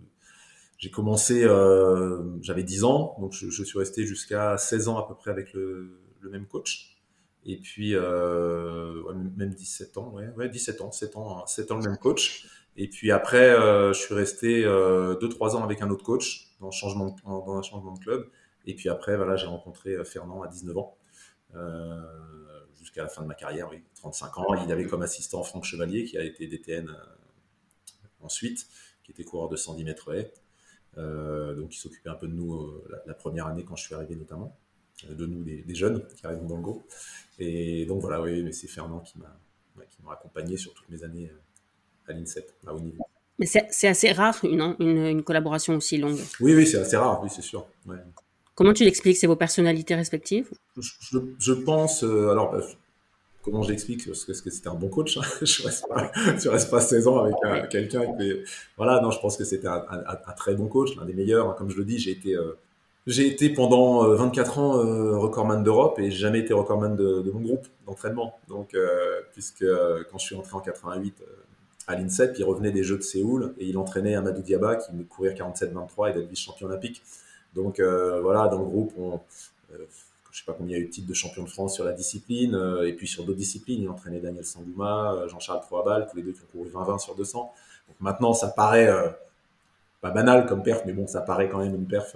[0.77, 5.05] j'ai commencé, euh, j'avais 10 ans, donc je, je suis resté jusqu'à 16 ans à
[5.07, 6.95] peu près avec le, le même coach.
[7.45, 11.77] Et puis, euh, ouais, même 17 ans, ouais, ouais, 17 ans, 7 ans, 7 ans
[11.77, 12.45] le même coach.
[12.77, 16.71] Et puis après, euh, je suis resté euh, 2-3 ans avec un autre coach dans,
[16.71, 18.29] changement dans un changement de club.
[18.65, 20.95] Et puis après, voilà, j'ai rencontré Fernand à 19 ans,
[22.79, 24.63] jusqu'à la fin de ma carrière, oui, 35 ans.
[24.63, 26.93] Il avait comme assistant Franck Chevalier, qui a été DTN euh,
[28.21, 28.67] ensuite,
[29.03, 30.31] qui était coureur de 110 mètres haies.
[30.97, 33.83] Euh, donc, il s'occupait un peu de nous euh, la, la première année quand je
[33.83, 34.55] suis arrivé notamment,
[35.09, 36.83] euh, de nous des, des jeunes qui arrivent dans le groupe.
[37.37, 39.37] Et donc voilà, oui, mais c'est Fernand qui m'a
[39.77, 43.05] ouais, accompagné sur toutes mes années euh, à l'INSEP, à haut niveau.
[43.37, 46.19] Mais c'est c'est assez rare une, une, une collaboration aussi longue.
[46.41, 47.67] Oui, oui, c'est assez rare, oui, c'est sûr.
[47.85, 47.97] Ouais.
[48.59, 50.49] Comment tu l'expliques C'est vos personnalités respectives?
[50.77, 52.61] Je, je- je pense, euh, alors, euh,
[53.41, 55.17] comment j'explique Parce que, parce que c'était un bon coach.
[55.17, 55.21] hein.
[55.41, 58.03] je reste pas, je reste pas 16 ans avec un- quelqu'un
[58.75, 59.81] Voilà, non, je pense que c'était un,
[60.35, 61.55] très bon coach, l'un des meilleurs.
[61.55, 62.57] Comme je le dis, j'ai été, euh,
[63.07, 67.39] j'ai été pendant euh, 24 ans euh, recordman d'Europe et jamais été recordman de, mon
[67.39, 68.37] groupe d'entraînement.
[68.49, 71.25] Donc, euh, puisque euh, quand je suis entré en 88 euh,
[71.87, 75.05] à l'INSEP, il revenait des Jeux de Séoul et il entraînait Amadou Diaba qui me
[75.05, 77.01] courir 47-23 et d'être vice-champion olympique.
[77.63, 79.19] Donc euh, voilà, dans le groupe, on,
[79.73, 79.85] euh,
[80.31, 81.83] je sais pas combien il y a eu de titres de champion de France sur
[81.83, 86.15] la discipline, euh, et puis sur d'autres disciplines, il entraînait Daniel Sangouma, Jean-Charles Troabal, tous
[86.15, 87.51] les deux qui ont couru 20-20 sur 200.
[87.87, 88.89] Donc maintenant, ça paraît
[89.99, 92.15] pas banal comme perf, mais bon, ça paraît quand même une perf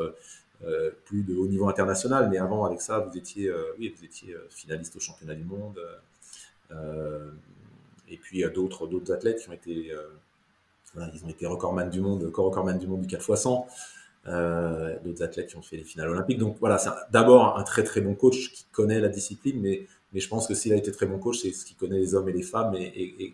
[1.06, 2.30] plus de haut niveau international.
[2.30, 5.80] Mais avant, avec ça, vous étiez, oui, vous étiez finaliste au championnat du monde.
[6.72, 9.92] et puis il y a d'autres d'autres athlètes qui ont été,
[10.94, 13.68] voilà, ils ont été recordman du monde, co-recordman du monde du 4 x 100.
[14.26, 16.38] Euh, d'autres athlètes qui ont fait les finales olympiques.
[16.38, 20.22] Donc voilà, c'est d'abord un très très bon coach qui connaît la discipline, mais, mais
[20.22, 22.30] je pense que s'il a été très bon coach, c'est ce qu'il connaît les hommes
[22.30, 22.84] et les femmes et,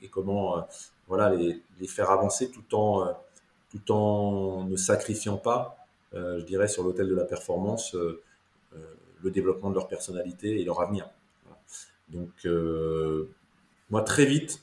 [0.04, 0.62] et- comment euh,
[1.08, 3.12] voilà, les, les faire avancer tout en, euh,
[3.69, 5.78] tout en ne sacrifiant pas,
[6.13, 7.95] je dirais, sur l'autel de la performance,
[9.23, 11.08] le développement de leur personnalité et leur avenir.
[12.10, 12.47] Donc
[13.89, 14.62] moi très vite,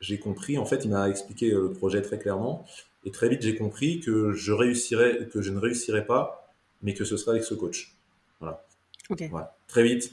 [0.00, 2.64] j'ai compris, en fait, il m'a expliqué le projet très clairement.
[3.04, 7.04] Et très vite, j'ai compris que je réussirais, que je ne réussirais pas, mais que
[7.04, 7.96] ce serait avec ce coach.
[8.40, 8.64] Voilà.
[9.10, 9.24] Ok.
[9.30, 9.56] Voilà.
[9.68, 10.12] Très vite,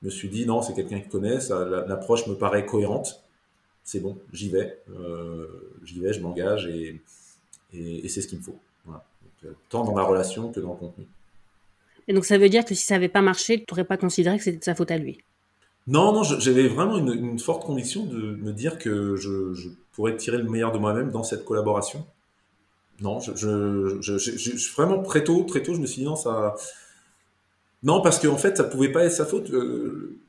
[0.00, 3.22] je me suis dit non, c'est quelqu'un qui connaît, l'approche me paraît cohérente.
[3.84, 5.46] C'est bon, j'y vais, euh,
[5.82, 7.00] j'y vais, je m'engage et,
[7.72, 8.58] et, et c'est ce qu'il me faut.
[8.84, 9.02] Voilà.
[9.22, 11.06] Donc, euh, tant dans la relation que dans le contenu.
[12.06, 14.36] Et donc ça veut dire que si ça n'avait pas marché, tu n'aurais pas considéré
[14.36, 15.20] que c'était de sa faute à lui?
[15.86, 20.16] Non, non, j'avais vraiment une, une forte conviction de me dire que je, je pourrais
[20.16, 22.06] tirer le meilleur de moi-même dans cette collaboration.
[23.00, 23.34] Non, je,
[24.00, 26.54] je, vraiment très tôt, très tôt, je me suis dit non, ça,
[27.82, 30.20] non, parce qu'en fait, ça pouvait pas être sa faute euh,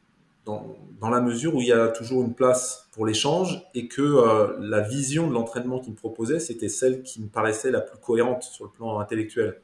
[0.44, 4.02] dans, dans la mesure où il y a toujours une place pour l'échange et que
[4.02, 8.00] euh, la vision de l'entraînement qu'il me proposait, c'était celle qui me paraissait la plus
[8.00, 9.62] cohérente sur le plan intellectuel.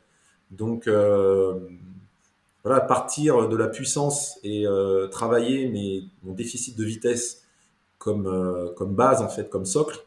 [0.52, 1.60] Donc, euh,
[2.64, 7.45] voilà, partir de la puissance et euh, travailler mes, mon déficit de vitesse
[8.06, 9.98] comme, euh, comme base, en fait, comme socle,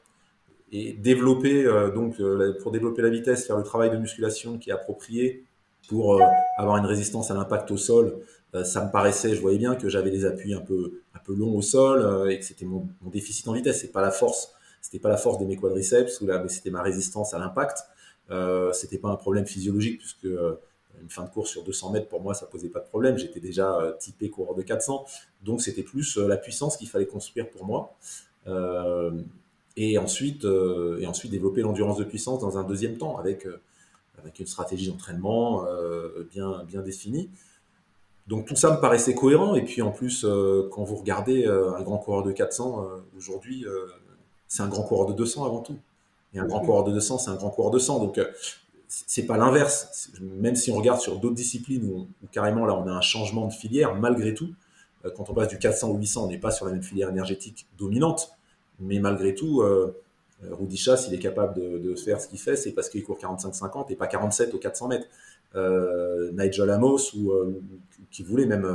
[0.71, 4.71] et développer, euh, donc, euh, pour développer la vitesse, faire le travail de musculation qui
[4.71, 5.45] est approprié
[5.89, 6.21] pour
[6.59, 8.21] avoir une résistance à l'impact au sol.
[8.63, 11.57] Ça me paraissait, je voyais bien que j'avais des appuis un peu, un peu longs
[11.57, 13.81] au sol et que c'était mon, déficit en vitesse.
[13.81, 16.69] C'est pas la force, c'était pas la force de mes quadriceps ou là, mais c'était
[16.69, 17.79] ma résistance à l'impact.
[18.31, 20.29] Euh, c'était pas un problème physiologique puisque
[21.03, 23.19] une fin de course sur 200 mètres pour moi ça posait pas de problème.
[23.19, 25.05] J'étais déjà euh, typé coureur de 400,
[25.43, 27.95] donc c'était plus euh, la puissance qu'il fallait construire pour moi.
[28.47, 29.11] Euh,
[29.77, 33.47] et ensuite, et ensuite développer l'endurance de puissance dans un deuxième temps avec
[34.19, 35.65] avec une stratégie d'entraînement
[36.33, 37.31] bien bien définie.
[38.29, 39.55] Donc tout ça me paraissait cohérent.
[39.55, 42.99] Et puis en plus, euh, quand vous regardez euh, un grand coureur de 400 euh,
[43.17, 43.65] aujourd'hui,
[44.47, 45.79] c'est un grand coureur de 200 avant tout.
[46.35, 48.01] Et un grand coureur de 200, c'est un grand coureur de 100.
[48.01, 48.21] Donc
[48.89, 50.11] c'est pas l'inverse.
[50.21, 53.53] Même si on regarde sur d'autres disciplines où, carrément là on a un changement de
[53.53, 54.55] filière, malgré tout,
[55.05, 57.11] euh, quand on passe du 400 au 800, on n'est pas sur la même filière
[57.11, 58.33] énergétique dominante.
[58.81, 59.97] Mais malgré tout, euh,
[60.45, 63.19] euh, Rudy il est capable de, de faire ce qu'il fait, c'est parce qu'il court
[63.19, 65.07] 45-50 et pas 47 au 400 mètres.
[65.55, 67.33] Euh, Nigel Amos, ou,
[68.11, 68.67] qui voulait même,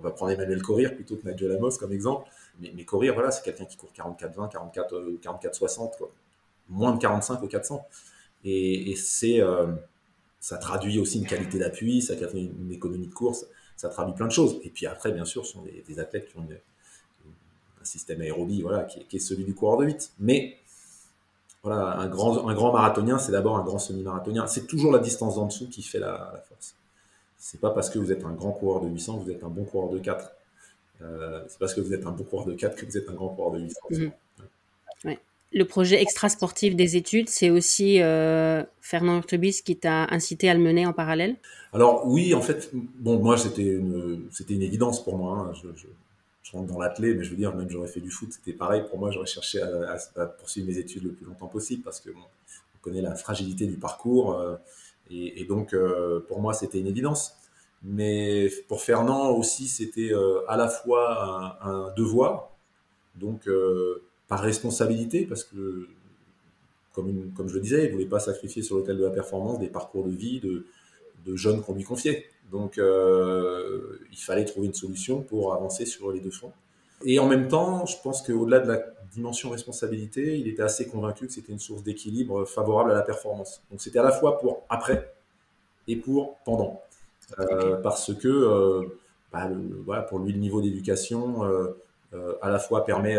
[0.00, 2.28] on va prendre Emmanuel Courir plutôt que Nigel Amos comme exemple,
[2.60, 6.10] mais, mais Courir, voilà, c'est quelqu'un qui court 44-20, 44, euh, 44-60, quoi.
[6.68, 7.86] moins de 45 au 400.
[8.44, 9.66] Et, c'est, euh,
[10.40, 14.26] ça traduit aussi une qualité d'appui, ça traduit une, économie de course, ça traduit plein
[14.26, 14.60] de choses.
[14.64, 16.46] Et puis après, bien sûr, ce sont des, athlètes qui ont
[17.80, 20.12] un système aérobie voilà, qui, est- celui du coureur de 8.
[20.18, 20.56] Mais
[21.62, 24.46] voilà, un grand, un grand marathonien, c'est d'abord un grand semi-marathonien.
[24.46, 26.74] C'est toujours la distance en dessous qui fait la, la force.
[27.38, 29.48] c'est pas parce que vous êtes un grand coureur de 800 que vous êtes un
[29.48, 30.32] bon coureur de 4.
[31.02, 33.14] Euh, c'est parce que vous êtes un bon coureur de 4 que vous êtes un
[33.14, 33.80] grand coureur de 800.
[33.90, 34.12] Mhm.
[35.52, 40.60] Le projet extra-sportif des études, c'est aussi euh, Fernand Urtebis qui t'a incité à le
[40.60, 41.36] mener en parallèle?
[41.72, 45.50] Alors oui, en fait, bon, moi c'était une, c'était une évidence pour moi.
[45.50, 45.52] Hein.
[45.54, 45.86] Je,
[46.52, 48.82] rentre dans l'athlé, mais je veux dire, même j'aurais fait du foot, c'était pareil.
[48.88, 52.78] Pour moi, j'aurais cherché à, poursuivre mes études le plus longtemps possible parce que on
[52.80, 54.34] connaît la fragilité du parcours.
[54.34, 54.56] Euh,
[55.12, 57.36] et, donc, euh, pour moi, c'était une évidence.
[57.84, 60.10] Mais pour Fernand aussi, c'était
[60.48, 62.50] à la fois un, devoir,
[63.14, 63.48] donc
[64.30, 65.88] par responsabilité, parce que,
[66.94, 69.58] comme, comme je le disais, il ne voulait pas sacrifier sur l'autel de la performance
[69.58, 70.66] des parcours de vie de,
[71.26, 72.26] de jeunes qu'on lui confiait.
[72.52, 76.52] Donc, euh, il fallait trouver une solution pour avancer sur les deux fronts.
[77.04, 81.26] Et en même temps, je pense qu'au-delà de la dimension responsabilité, il était assez convaincu
[81.26, 83.62] que c'était une source d'équilibre favorable à la performance.
[83.72, 85.12] Donc, c'était à la fois pour après
[85.88, 86.82] et pour pendant.
[87.40, 88.84] Euh, parce que euh,
[89.32, 89.50] bah,
[89.84, 91.42] voilà, pour lui, le niveau d'éducation
[92.42, 93.16] à la fois permet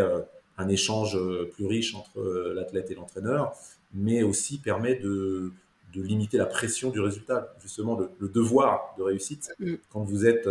[0.58, 1.18] un échange
[1.52, 2.20] plus riche entre
[2.54, 3.54] l'athlète et l'entraîneur,
[3.94, 5.52] mais aussi permet de,
[5.94, 9.50] de, limiter la pression du résultat, justement de, le devoir de réussite.
[9.58, 9.74] Mm.
[9.90, 10.48] Quand vous êtes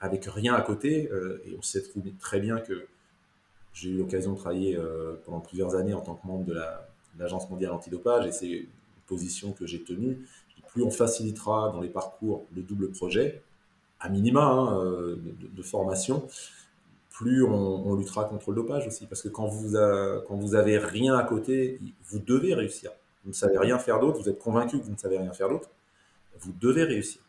[0.00, 1.10] avec rien à côté,
[1.46, 1.82] et on sait
[2.20, 2.86] très bien que
[3.72, 4.78] j'ai eu l'occasion de travailler
[5.24, 6.54] pendant plusieurs années en tant que membre de
[7.18, 8.66] l'Agence mondiale antidopage, et c'est une
[9.06, 10.18] position que j'ai tenue
[10.68, 13.42] plus on facilitera dans les parcours le double projet,
[14.00, 16.28] à minima hein, euh, de, formation,
[17.18, 19.06] plus on, luttera contre le dopage aussi.
[19.06, 19.76] Parce que quand vous,
[20.28, 22.92] vous avez rien à côté, vous devez réussir.
[23.24, 25.48] Vous ne savez rien faire d'autre, vous êtes convaincu que vous ne savez rien faire
[25.48, 25.68] d'autre,
[26.38, 27.20] vous devez réussir.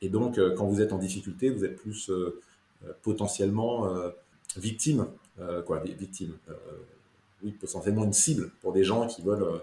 [0.00, 2.40] Et donc, euh, quand vous êtes en difficulté, vous êtes plus euh,
[3.02, 3.88] potentiellement
[4.56, 5.06] victime,
[5.66, 6.34] quoi, victime,
[7.44, 9.58] oui, potentiellement une cible pour des gens qui veulent euh,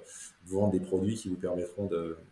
[0.46, 1.90] vous vendre des produits qui vous permettront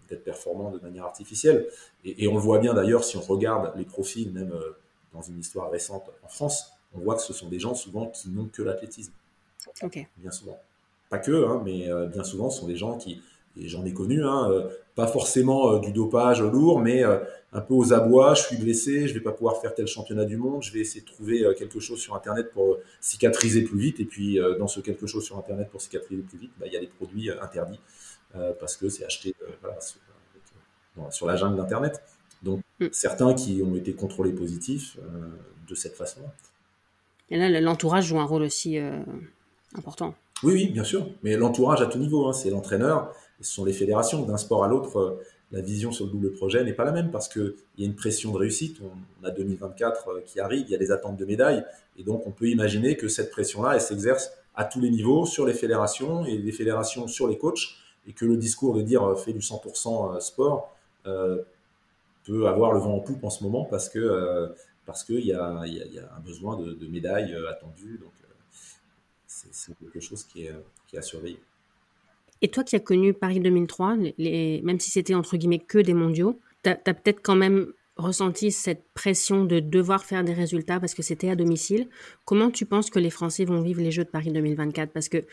[0.09, 1.67] d'être performants de manière artificielle.
[2.05, 4.77] Et, on le voit bien d'ailleurs si on regarde les profils, même euh,
[5.13, 8.29] dans une histoire récente en France, on voit que ce sont des gens souvent qui
[8.29, 9.13] n'ont que l'athlétisme.
[10.17, 10.59] Bien souvent.
[11.09, 13.21] Pas que, hein, mais euh, bien souvent, ce sont des gens qui,
[13.57, 17.03] et j'en ai connu, hein, pas forcément du dopage lourd, mais
[17.51, 20.37] un peu aux abois, je suis blessé, je vais pas pouvoir faire tel championnat du
[20.37, 23.79] monde, je vais essayer de trouver euh, quelque chose sur Internet pour euh, cicatriser plus
[23.79, 23.99] vite.
[23.99, 26.73] Et puis, euh, dans ce quelque chose sur Internet pour cicatriser plus vite, bah, il
[26.73, 27.79] y a des produits interdits
[28.59, 29.33] parce que c'est acheté
[31.09, 31.99] sur, la jungle d'Internet.
[32.43, 32.89] Donc, mm.
[32.91, 34.99] certains qui ont été contrôlés positifs
[35.67, 36.21] de cette façon.
[37.31, 38.77] Et là, l'entourage joue un rôle aussi
[39.75, 40.15] important.
[40.43, 41.07] Oui, oui, bien sûr.
[41.23, 44.23] Mais l'entourage à tout niveau, hein, c'est l'entraîneur, ce sont les fédérations.
[44.23, 45.19] D'un sport à l'autre,
[45.51, 47.95] la vision sur le double projet n'est pas la même parce qu'il y a une
[47.95, 48.77] pression de réussite.
[48.83, 51.63] On, a 2024 euh, qui arrive, il y a des attentes de médailles.
[51.97, 55.45] Et donc, on peut imaginer que cette pression-là, elle s'exerce à tous les niveaux, sur
[55.45, 57.75] les fédérations et les fédérations sur les coachs.
[58.07, 60.75] Et que le discours de dire euh, fait du 100% euh, sport
[62.25, 64.53] peut avoir le vent en poupe en ce moment parce que
[64.89, 67.99] parce qu'il y, a un besoin de, médailles attendues.
[68.01, 68.11] Donc,
[69.27, 70.55] c'est quelque chose qui est,
[70.87, 71.39] qui est à surveiller.
[72.41, 75.93] Et toi qui as connu Paris 2003, les, même si c'était entre guillemets que des
[75.93, 80.95] mondiaux, tu as, peut-être quand même ressenti cette pression de devoir faire des résultats parce
[80.95, 81.87] que c'était à domicile.
[82.25, 85.23] Comment tu penses que les Français vont vivre les Jeux de Paris 2024 Parce que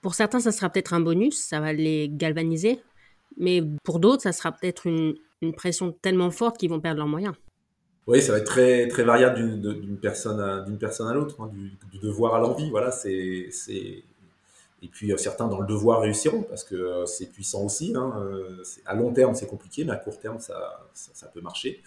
[0.00, 2.80] pour certains, ça sera peut-être un bonus, ça va les galvaniser,
[3.36, 5.16] mais pour d'autres, ça sera peut-être une,
[5.58, 7.34] pression tellement forte qu'ils vont perdre leurs moyens.
[8.06, 11.72] Oui, ça va être très, très variable d'une personne à, personne à l'autre, hein, du,
[11.90, 12.68] du, devoir à l'envie.
[12.70, 13.48] Voilà, c'est
[14.84, 17.94] et puis euh, certains dans le devoir réussiront parce que euh, c'est puissant aussi.
[17.96, 21.82] Hein, euh, à long terme, c'est compliqué, mais à court terme, ça, ça, peut marcher.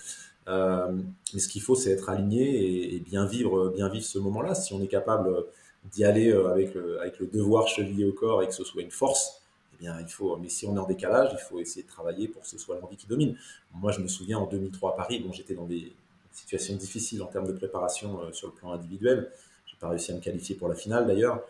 [0.47, 4.55] mais ce qu'il faut, c'est être aligné et, bien vivre, bien vivre ce moment-là.
[4.55, 5.45] Si on est capable
[5.85, 8.91] d'y aller avec le, avec le devoir chevillé au corps et que ce soit une
[8.91, 10.35] force, eh bien, il faut.
[10.37, 12.79] Mais si on est en décalage, il faut essayer de travailler pour que ce soit
[12.81, 13.37] l'envie qui domine.
[13.75, 15.93] Moi, je me souviens en 2003 à Paris, bon, j'étais dans des
[16.37, 19.31] situations difficiles en termes de préparation sur le plan individuel.
[19.65, 21.43] J'ai pas réussi à me qualifier pour la finale d'ailleurs.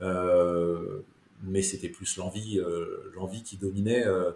[0.00, 1.02] Euh,
[1.44, 4.32] mais c'était plus l'envie, euh, l'envie qui dominait euh,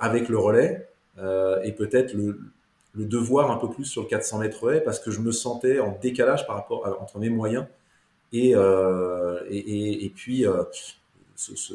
[0.00, 0.88] avec le relais
[1.64, 2.38] et peut-être le,
[2.94, 5.98] devoir un peu plus sur le 400 mètres haies parce que je me sentais en
[6.00, 7.66] décalage par rapport entre mes moyens
[8.34, 10.64] et, euh, et, puis euh,
[11.36, 11.74] ce, ce,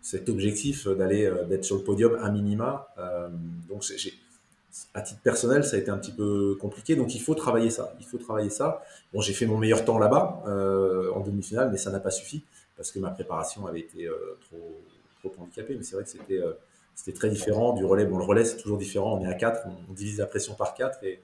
[0.00, 2.88] cet objectif d'aller d'être sur le podium à minima.
[2.98, 3.28] Euh,
[3.68, 4.14] donc j'ai,
[4.94, 6.96] à titre personnel, ça a été un petit peu compliqué.
[6.96, 7.94] Donc il faut travailler ça.
[8.00, 8.82] Il faut travailler ça.
[9.12, 10.42] Bon, j'ai fait mon meilleur temps là-bas
[11.14, 12.44] en demi-finale, mais ça n'a pas suffi
[12.80, 14.80] parce que ma préparation avait été euh, trop,
[15.22, 15.76] trop handicapée.
[15.76, 16.54] Mais c'est vrai que c'était euh,
[16.94, 18.06] c'était très différent du relais.
[18.06, 19.18] Bon, le relais, c'est toujours différent.
[19.18, 21.20] On est à 4, on, divise la pression par 4 et,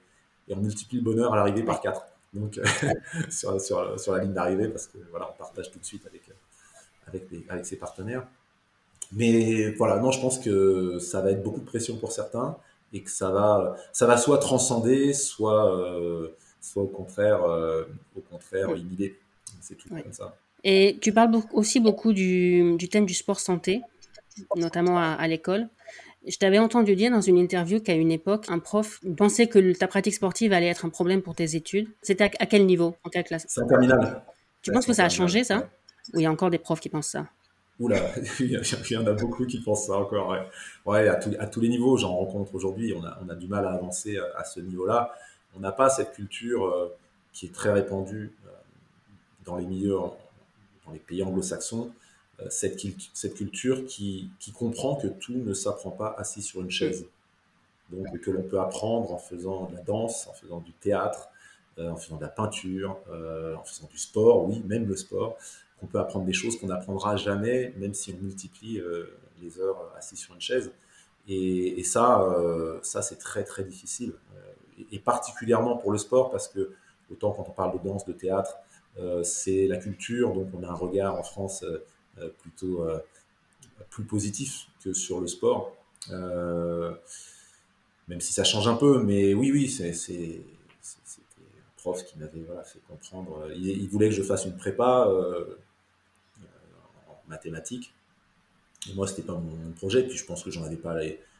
[0.47, 2.05] et on multiplie le bonheur à l'arrivée par 4.
[2.33, 2.59] Donc,
[3.31, 6.29] sur, sur, sur, la ligne d'arrivée, parce que voilà, on partage tout de suite avec,
[7.07, 8.27] avec, avec ses partenaires.
[9.13, 12.55] Mais voilà, non, je pense que ça va être beaucoup de pression pour certains,
[12.93, 15.99] et que ça va, ça va soit transcender, soit,
[16.61, 17.41] soit au contraire,
[18.15, 19.17] au contraire inhiber.
[19.61, 20.35] C'est tout comme ça.
[20.63, 23.81] Et tu parles aussi beaucoup du, du thème du sport santé,
[24.55, 25.69] notamment à, à l'école.
[26.25, 29.87] Je t'avais entendu dire dans une interview qu'à une époque, un prof pensait que ta
[29.87, 31.87] pratique sportive allait être un problème pour tes études.
[32.01, 33.45] C'était à, quel niveau En quelle classe?
[33.47, 34.23] C'est en terminale.
[34.61, 35.69] Tu penses que ça a changé, ça?
[36.13, 37.27] Ou il y a encore des profs qui pensent ça?
[37.79, 38.51] Oula, il
[38.89, 40.35] y en a beaucoup qui pensent ça encore.
[40.85, 42.93] Ouais, à, tous les niveaux, j'en rencontre aujourd'hui.
[42.93, 45.13] On a, du mal à avancer à ce niveau-là.
[45.55, 46.95] On n'a pas cette culture euh,
[47.33, 48.49] qui est très répandue euh,
[49.45, 49.95] dans les milieux,
[50.85, 51.91] dans les pays anglo-saxons,
[52.41, 52.77] euh, cette,
[53.35, 57.05] culture qui, comprend que tout ne s'apprend pas assis sur une chaise.
[57.89, 61.29] Donc que l'on peut apprendre en faisant de la danse, en faisant du théâtre,
[61.79, 65.37] euh, en faisant de la peinture, euh, en faisant du sport, oui, même le sport,
[65.79, 68.81] qu'on peut apprendre des choses qu'on n'apprendra jamais, même si on multiplie
[69.41, 70.71] les heures assis sur une chaise.
[71.27, 72.25] Et, ça,
[72.81, 74.13] ça c'est très très difficile,
[74.79, 76.71] et, et, particulièrement pour le sport, parce que
[77.11, 78.55] autant quand on parle de danse, de théâtre,
[79.23, 81.63] c'est la culture, donc on a un regard en France
[82.19, 82.99] euh, plutôt euh,
[83.89, 85.75] plus positif que sur le sport.
[86.11, 86.91] Euh,
[88.07, 90.41] même si ça change un peu, mais oui, oui, c'est c'était
[90.81, 93.49] un prof qui m'avait fait comprendre.
[93.55, 95.07] Il, voulait que je fasse une prépa
[97.27, 97.93] mathématiques.
[98.89, 100.03] Et moi, c'était pas mon, projet.
[100.03, 100.95] Puis je pense que j'en avais pas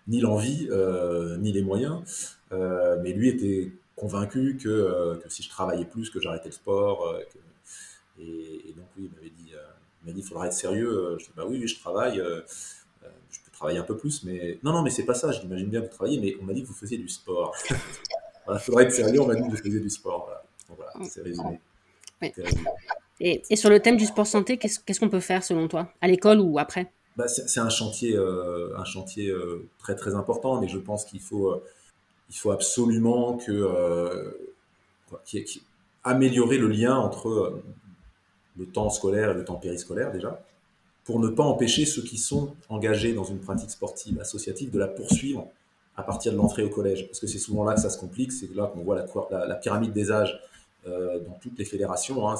[0.07, 0.69] ni l'envie
[1.39, 2.01] ni les moyens.
[2.51, 7.17] mais lui était convaincu que, que, si je travaillais plus, que j'arrêtais le sport.
[8.19, 9.53] et, donc oui, il m'avait dit
[10.07, 10.89] m'a dit, il faudra être sérieux.
[10.89, 12.19] Euh, je dis, bah oui, oui je travaille.
[12.19, 12.41] Euh,
[13.03, 15.31] euh, je peux travailler un peu plus, mais non, non, mais c'est pas ça.
[15.31, 17.55] Je l'imagine bien que vous travaillez, mais on m'a dit que vous faisiez du sport.
[18.49, 19.21] il faudra être sérieux.
[19.21, 20.31] On m'a dit que vous faisiez du sport.
[20.69, 21.59] Voilà, c'est résumé.
[23.19, 26.39] Et, sur le thème du sport santé, qu'est-ce qu'on peut faire selon toi, à l'école
[26.39, 26.91] ou après?
[27.15, 29.33] Bah, C'est un chantier, un chantier
[29.79, 31.59] très très important, mais je pense qu'il faut,
[32.29, 33.67] il faut absolument que
[36.03, 37.61] améliorer le lien entre
[38.57, 40.43] le temps scolaire et le temps périscolaire déjà,
[41.03, 44.87] pour ne pas empêcher ceux qui sont engagés dans une pratique sportive associative de la
[44.87, 45.47] poursuivre
[45.95, 47.07] à partir de l'entrée au collège.
[47.07, 49.93] Parce que c'est souvent là que ça se complique, c'est là qu'on voit la, pyramide
[49.93, 50.33] des âges.
[50.33, 50.56] euh,
[50.87, 52.29] dans toutes les fédérations.
[52.29, 52.35] Hein.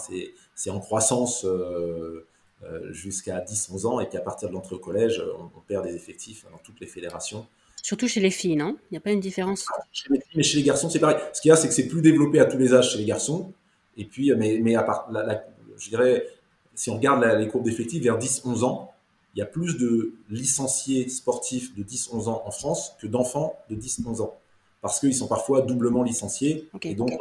[0.56, 2.26] c'est en croissance euh,
[2.64, 5.96] euh, jusqu'à 10-11 ans, et puis à partir de l'entrée au collège, on, perd des
[5.96, 7.46] effectifs dans toutes les fédérations.
[7.84, 8.78] Surtout chez les filles, non?
[8.90, 9.66] Il n'y a pas une différence?
[9.74, 11.18] Ah, chez les filles, Mais chez les garçons, c'est pareil.
[11.34, 13.06] Ce qu'il y a, c'est que c'est plus développé à tous les âges chez les
[13.06, 13.54] garçons.
[13.96, 15.46] Et puis, mais, mais à part, la,
[15.78, 16.28] je dirais,
[16.74, 18.94] si on regarde les courbes d'effectifs vers 10-11 ans,
[19.36, 23.76] il y a plus de licenciés sportifs de 10-11 ans en France que d'enfants de
[23.76, 24.36] 10-11 ans.
[24.88, 26.70] Parce qu'ils sont parfois doublement licenciés.
[26.84, 27.12] Et, donc,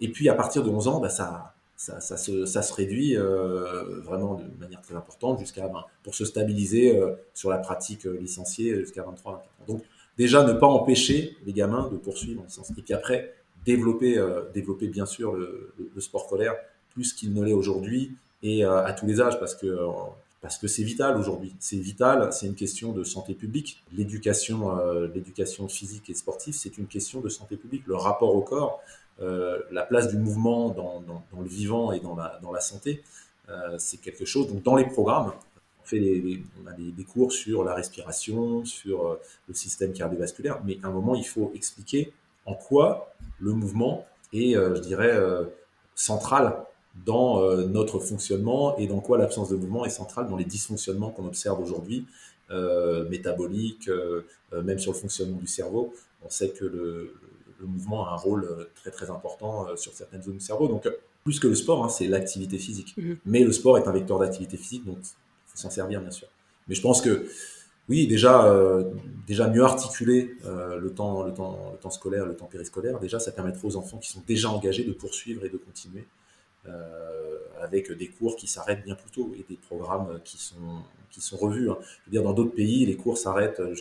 [0.00, 3.16] et puis, à partir de 11 ans, bah, ça, ça, ça, se, ça, se, réduit
[3.16, 8.06] euh, vraiment de manière très importante jusqu'à ben, pour se stabiliser euh, sur la pratique
[8.06, 9.64] euh, licenciée jusqu'à 23 24 ans.
[9.66, 9.82] Donc
[10.16, 12.70] déjà ne pas empêcher les gamins de poursuivre en licence.
[12.70, 14.22] Et puis après développer
[14.54, 16.54] développer bien sûr le, le sport scolaire
[16.90, 19.66] plus qu'il ne l'est aujourd'hui et à tous les âges parce que
[20.40, 21.54] parce que c'est vital aujourd'hui.
[21.58, 23.82] C'est vital, c'est une question de santé publique.
[23.92, 27.86] L'éducation, euh, l'éducation physique et sportive, c'est une question de santé publique.
[27.86, 28.80] Le rapport au corps,
[29.18, 33.02] la place du mouvement dans, dans, le vivant et dans la, dans la santé,
[33.76, 34.48] c'est quelque chose.
[34.48, 35.34] Donc dans les programmes,
[35.78, 40.62] on fait des, on a des, des, cours sur la respiration, sur le système cardiovasculaire,
[40.64, 42.14] mais à un moment, il faut expliquer
[42.46, 45.20] en quoi le mouvement est, je dirais,
[45.94, 46.64] central
[47.06, 51.10] dans euh, notre fonctionnement et dans quoi l'absence de mouvement est centrale dans les dysfonctionnements
[51.10, 52.06] qu'on observe aujourd'hui,
[52.50, 54.22] euh, métaboliques, euh,
[54.52, 55.94] même sur le fonctionnement du cerveau.
[56.24, 57.14] On sait que le,
[57.60, 60.66] le, mouvement a un rôle très très important sur certaines zones du cerveau.
[60.68, 60.88] Donc
[61.24, 62.94] plus que le sport, hein, c'est l'activité physique.
[62.96, 63.18] Mhm.
[63.24, 65.06] Mais le sport est un vecteur d'activité physique, donc il
[65.46, 66.28] faut s'en servir bien sûr.
[66.68, 67.26] Mais je pense que
[67.90, 68.84] oui, déjà, euh,
[69.26, 73.18] déjà mieux articuler euh, le, temps, le, temps, le temps scolaire, le temps périscolaire, déjà,
[73.18, 76.06] ça permettra aux enfants qui sont déjà engagés de poursuivre et de continuer.
[76.68, 81.20] Euh, avec des cours qui s'arrêtent bien plus tôt et des programmes qui sont, qui
[81.20, 81.70] sont revus.
[81.70, 81.76] Hein.
[81.80, 83.74] Je veux dire, dans d'autres pays, les cours s'arrêtent euh,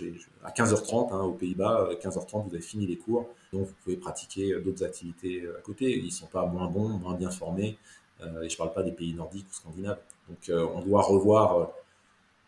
[0.43, 3.95] à 15h30, hein, aux Pays-Bas, 15h30, euh, vous avez fini les cours, donc vous pouvez
[3.95, 5.97] pratiquer d'autres activités à côté.
[5.97, 7.77] Ils ne sont pas moins bons, moins bien formés,
[8.21, 9.99] et je ne parle pas des pays nordiques ou scandinaves.
[10.27, 11.71] Donc on doit revoir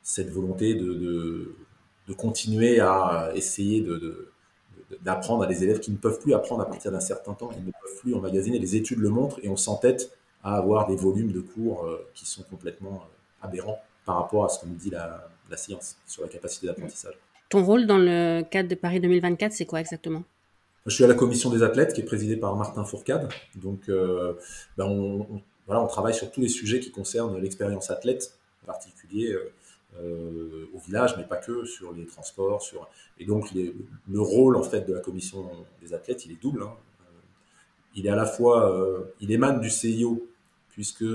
[0.04, 1.56] cette volonté de,
[2.08, 3.86] de, continuer à essayer
[5.02, 7.66] d'apprendre à des élèves qui ne peuvent plus apprendre à partir d'un certain temps, ils
[7.66, 8.60] ne peuvent plus emmagasiner.
[8.60, 10.12] Les études le montrent et on s'entête
[10.44, 14.50] à avoir des volumes de cours euh, qui sont complètement euh, aberrants par rapport à
[14.50, 17.14] ce que nous dit la, science sur la capacité d'apprentissage.
[17.50, 20.24] Ton rôle dans le cadre de Paris 2024, c'est quoi exactement?
[20.86, 23.30] Je suis à la commission des athlètes qui est présidée par Martin Fourcade.
[23.56, 24.34] Donc, euh,
[24.78, 29.36] ben on, voilà, on travaille sur tous les sujets qui concernent l'expérience athlète, en particulier
[30.74, 32.62] au village, mais pas que, sur les transports.
[32.62, 32.90] Sur...
[33.20, 36.64] Et donc, le rôle en fait de la commission des athlètes, il est double.
[36.64, 36.72] Hein.
[37.94, 38.74] Il est à la fois,
[39.20, 40.31] il émane du CIO,
[40.82, 41.06] puisque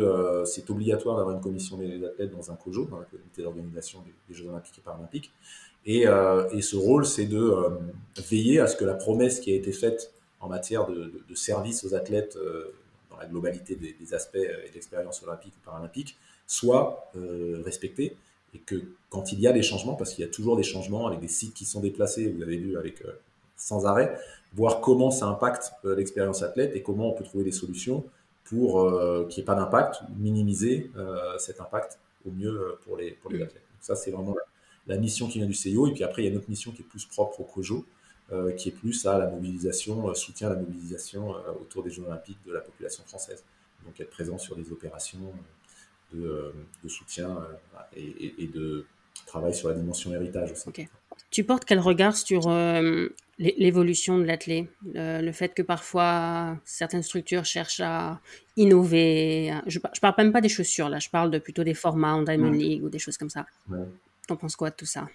[0.44, 4.34] c'est obligatoire d'avoir une commission des athlètes dans un COJO, dans la comité d'organisation des,
[4.34, 5.32] Jeux olympiques et paralympiques.
[5.84, 7.52] Et, et ce rôle, c'est de
[8.30, 11.96] veiller à ce que la promesse qui a été faite en matière de, service aux
[11.96, 12.38] athlètes
[13.10, 18.16] dans la globalité des, aspects et d'expérience olympique ou paralympique soit euh, respectée
[18.54, 18.76] et que
[19.10, 21.28] quand il y a des changements, parce qu'il y a toujours des changements avec des
[21.28, 23.12] sites qui sont déplacés, vous avez vu avec euh,
[23.56, 24.16] sans arrêt,
[24.54, 28.04] voir comment ça impacte euh, l'expérience athlète et comment on peut trouver des solutions
[28.48, 28.90] pour
[29.28, 30.90] qu'il n'y ait pas d'impact, minimiser
[31.38, 33.64] cet impact au mieux pour les, pour les athlètes.
[33.72, 34.34] Donc ça, c'est vraiment
[34.86, 35.88] la, mission qui vient du CIO.
[35.88, 37.84] Et puis après, il y a une autre mission qui est plus propre au COJO,
[38.56, 42.52] qui est plus à la mobilisation, soutien à la mobilisation autour des Jeux Olympiques de
[42.52, 43.44] la population française.
[43.84, 45.32] Donc être présent sur des opérations
[46.12, 46.52] de,
[46.88, 47.30] soutien
[47.96, 48.00] euh,
[48.38, 48.86] et, de
[49.26, 50.70] travail sur la dimension héritage aussi.
[51.30, 53.08] Tu portes quel regard sur euh,
[53.38, 58.20] l'évolution de l'athlète le, fait que parfois certaines structures cherchent à
[58.56, 59.52] innover.
[59.66, 62.22] Je, ne parle même pas des chaussures là, je parle de, plutôt des formats en
[62.22, 63.46] Diamond League ou des choses comme ça.
[63.68, 63.78] Ouais.
[64.26, 65.08] T'en penses quoi de tout ça?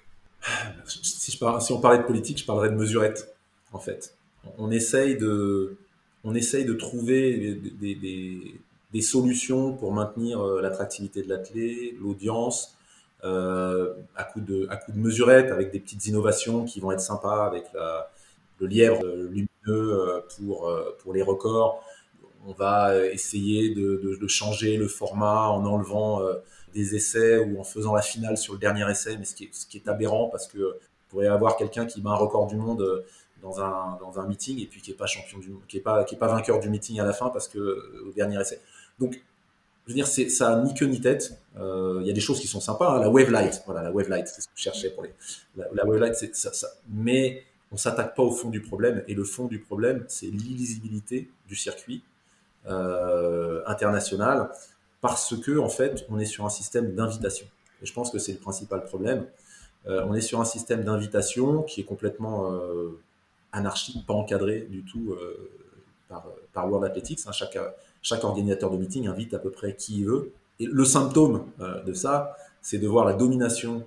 [0.85, 3.33] Si, je si, on parlait de politique, je parlerais de mesurette
[3.73, 4.15] en fait.
[4.57, 5.77] On essaye de,
[6.23, 8.55] on essaye de trouver des, des,
[8.93, 12.75] des solutions pour maintenir euh, l'attractivité de l'athlète, l'audience,
[13.23, 17.01] euh, à coup de à coup de mesurettes, avec des petites innovations qui vont être
[17.01, 17.65] sympas, avec
[18.59, 21.83] le lièvre lumineux euh, pour pour les records.
[22.47, 26.23] On va essayer de, de, changer le format en enlevant
[26.73, 29.53] des essais ou en faisant la finale sur le dernier essai, mais ce qui est,
[29.53, 30.73] ce qui est aberrant parce que vous
[31.09, 33.03] pourrait avoir quelqu'un qui bat un record du monde
[33.43, 36.03] dans un, dans un meeting et puis qui est pas champion du qui est pas
[36.03, 37.59] qui est pas vainqueur du meeting à la fin parce que
[38.07, 38.59] au dernier essai.
[38.99, 39.21] Donc,
[39.87, 41.39] je veux dire, ça n'a ni queue ni tête.
[41.57, 42.95] Euh, il y a des choses qui sont sympas.
[42.95, 42.99] Hein.
[42.99, 45.13] La wave light, voilà, la wave light, c'est ce que je cherchais pour les.
[45.55, 46.67] La, wave light, c'est ça.
[46.87, 49.03] Mais on s'attaque pas au fond du problème.
[49.07, 52.03] Et le fond du problème, c'est l'illisibilité du circuit
[52.67, 54.51] euh, international,
[55.01, 57.47] parce que en fait, on est sur un système d'invitation.
[57.81, 59.25] Et je pense que c'est le principal problème.
[59.87, 62.53] Euh, on est sur un système d'invitation qui est complètement
[63.51, 65.17] anarchique, pas encadré du tout
[66.07, 67.21] par, par World Athletics.
[67.25, 67.31] Hein.
[67.31, 67.57] Chaque,
[68.01, 70.31] chaque organisateur de meeting invite à peu près qui il veut.
[70.59, 73.83] Et le symptôme euh, de ça, c'est de voir la domination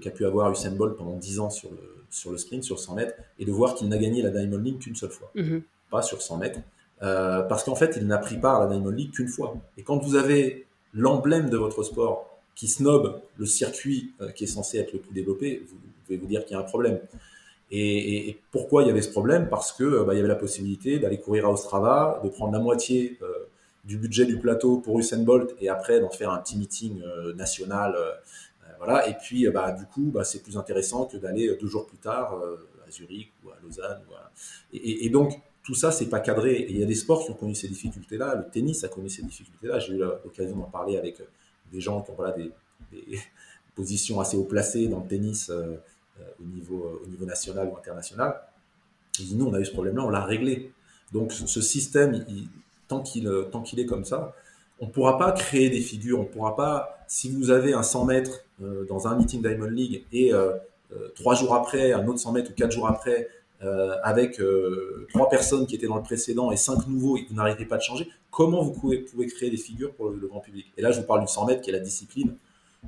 [0.00, 2.94] qu'a pu avoir Usain Bolt pendant 10 ans sur le, sur le sprint, sur 100
[2.94, 5.62] mètres, et de voir qu'il n'a gagné la Diamond League qu'une seule fois, mhm.
[5.90, 6.60] pas sur 100 mètres,
[7.02, 9.56] euh, parce qu'en fait, il n'a pris part à la Diamond League qu'une fois.
[9.78, 14.48] Et quand vous avez l'emblème de votre sport qui snob le circuit euh, qui est
[14.48, 16.98] censé être le plus développé, vous, pouvez vous dire qu'il y a un problème.
[17.72, 19.48] Et, pourquoi il y avait ce problème?
[19.48, 22.58] Parce que bah, il y avait la possibilité d'aller courir à Ostrava, de prendre la
[22.58, 23.16] moitié
[23.84, 27.32] du budget du plateau pour Usain Bolt et après d'en faire un petit meeting euh,
[27.34, 27.94] national.
[27.94, 29.08] Euh, euh, voilà.
[29.08, 32.40] Et puis, bah, du coup, bah, c'est plus intéressant que d'aller deux jours plus tard
[32.86, 34.00] à Zurich ou à Lausanne.
[34.72, 36.54] Et, donc, tout ça, c'est pas cadré.
[36.54, 38.34] Et il y a des sports qui ont connu ces difficultés-là.
[38.34, 39.78] Le tennis a connu ces difficultés-là.
[39.78, 41.22] J'ai eu l'occasion d'en parler avec
[41.72, 42.52] des gens qui ont voilà, des,
[43.74, 48.40] positions assez haut placées dans le tennis au, niveau, au niveau national ou international.
[49.18, 50.72] Ils disent, nous, on a eu ce problème-là, on l'a réglé.
[51.12, 52.48] Donc, ce système, il,
[52.90, 54.34] tant qu'il euh, tant qu'il est comme ça.
[54.80, 57.82] On ne pourra pas créer des figures, on ne pourra pas, si vous avez un
[57.82, 60.52] 100 mètres euh, dans un meeting Diamond League et euh,
[61.14, 63.28] trois jours après, un autre 100 mètres ou quatre jours après,
[64.02, 64.40] avec
[65.10, 67.76] trois personnes qui étaient dans le précédent et cinq nouveaux et que vous n'arrêtez pas
[67.76, 70.72] de changer, comment vous pouvez, créer des figures pour le, grand public?
[70.78, 72.34] Et là, je vous parle du 100 mètres qui est la discipline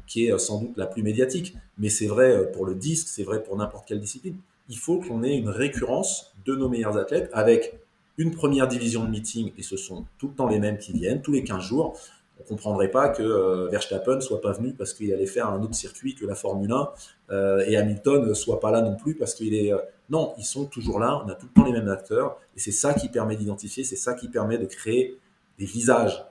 [0.07, 3.43] qui est sans doute la plus médiatique, mais c'est vrai pour le disque, c'est vrai
[3.43, 4.37] pour n'importe quelle discipline.
[4.71, 7.79] Il faut qu'on ait une récurrence de nos meilleurs athlètes avec
[8.19, 11.23] une première division de meeting, et ce sont tout le temps les mêmes qui viennent,
[11.23, 11.99] tous les 15 jours.
[12.41, 15.75] On comprendrait pas que euh, Verstappen soit pas venu parce qu'il allait faire un autre
[15.75, 16.89] circuit que la Formule 1
[17.31, 19.73] euh, et Hamilton soit pas là non plus parce qu'il est...
[19.73, 19.79] Euh,
[20.11, 22.73] non, ils sont toujours là, on a tout le temps les mêmes acteurs, et c'est
[22.73, 25.19] ça qui permet d'identifier, c'est ça qui permet de créer
[25.59, 26.25] des visages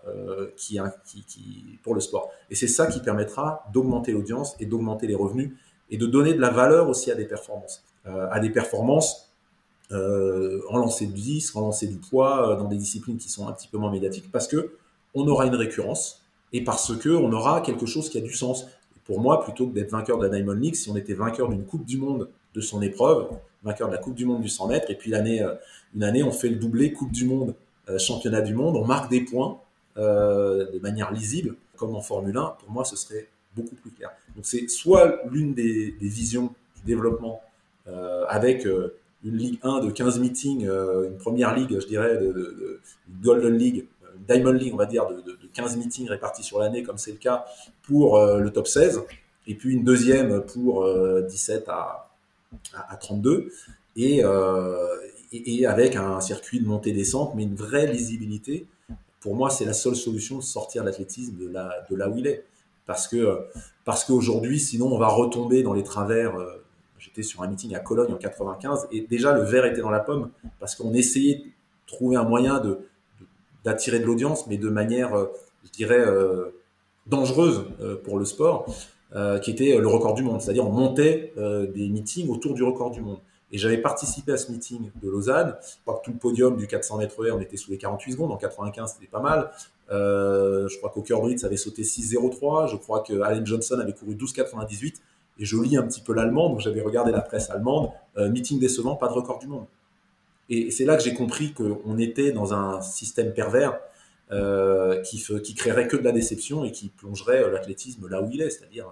[0.58, 2.32] qui, qui, qui, pour le sport.
[2.50, 5.52] Et c'est ça qui permettra d'augmenter l'audience et d'augmenter les revenus
[5.90, 7.84] et de donner de la valeur aussi à des performances.
[8.06, 9.31] à des performances
[9.94, 13.68] euh, relancer du disque, relancer du poids euh, dans des disciplines qui sont un petit
[13.68, 14.74] peu moins médiatiques, parce que
[15.14, 16.22] on aura une récurrence
[16.54, 18.68] et parce que on aura quelque chose qui a du sens.
[19.04, 21.66] Pour moi, plutôt que d'être vainqueur de la Diamond League, si on était vainqueur d'une
[21.66, 23.28] Coupe du Monde de son épreuve,
[23.64, 25.56] vainqueur de la Coupe du Monde du 100 mètres, et puis l'année, euh,
[25.94, 27.56] une année, on fait le doublé Coupe du Monde,
[27.98, 29.60] Championnat du Monde, on marque des points
[29.98, 34.12] de manière lisible, comme en Formule 1, pour moi, ce serait beaucoup plus clair.
[34.34, 37.42] Donc c'est soit l'une des, visions du développement
[38.30, 38.66] avec
[39.24, 42.80] une Ligue 1 de 15 meetings, euh, une première ligue, je dirais, de,
[43.22, 43.88] Golden League,
[44.28, 47.46] Diamond League, on va dire, de, 15 meetings répartis sur l'année, comme c'est le cas
[47.84, 49.04] pour euh, le top 16,
[49.48, 50.88] et puis une deuxième pour
[51.28, 52.10] 17 à,
[52.74, 53.52] à, 32,
[53.96, 54.24] et,
[55.66, 58.68] avec un circuit de montée-descente, mais une vraie lisibilité.
[59.20, 62.46] Pour moi, c'est la seule solution de sortir l'athlétisme de là où il est.
[62.86, 63.40] Parce que
[63.84, 66.36] parce qu'aujourd'hui, sinon, on va retomber dans les travers.
[67.02, 70.00] J'étais sur un meeting à Cologne en 95 et déjà le verre était dans la
[70.00, 70.30] pomme
[70.60, 71.44] parce qu'on essayait de
[71.88, 72.80] trouver un moyen de
[73.66, 75.12] d'attirer de l'audience, mais de manière,
[75.64, 76.04] je dirais,
[77.06, 77.66] dangereuse
[78.04, 78.66] pour le sport,
[79.44, 80.42] qui était le record du monde.
[80.42, 83.20] C'est-à-dire, on montait des meetings autour du record du monde.
[83.52, 85.56] Et j'avais participé à ce meeting de Lausanne.
[85.62, 88.14] Je crois que tout le podium du 400 mètres air, on était sous les 48
[88.14, 88.32] secondes.
[88.32, 89.52] En 95, c'était pas mal.
[89.92, 92.70] Euh, je crois qu'Oker Brits avait sauté 6,03.
[92.70, 94.96] Je crois que Allen Johnson avait couru 12,98.
[95.42, 97.90] Et je lis un petit peu l'allemand, donc j'avais regardé la presse allemande.
[98.18, 99.66] Euh, meeting décevant, pas de record du monde.
[100.50, 103.78] Et c'est là que j'ai compris qu'on était dans un système pervers
[104.32, 108.42] euh, qui, qui créerait que de la déception et qui plongerait l'athlétisme là où il
[108.42, 108.86] est, c'est-à-dire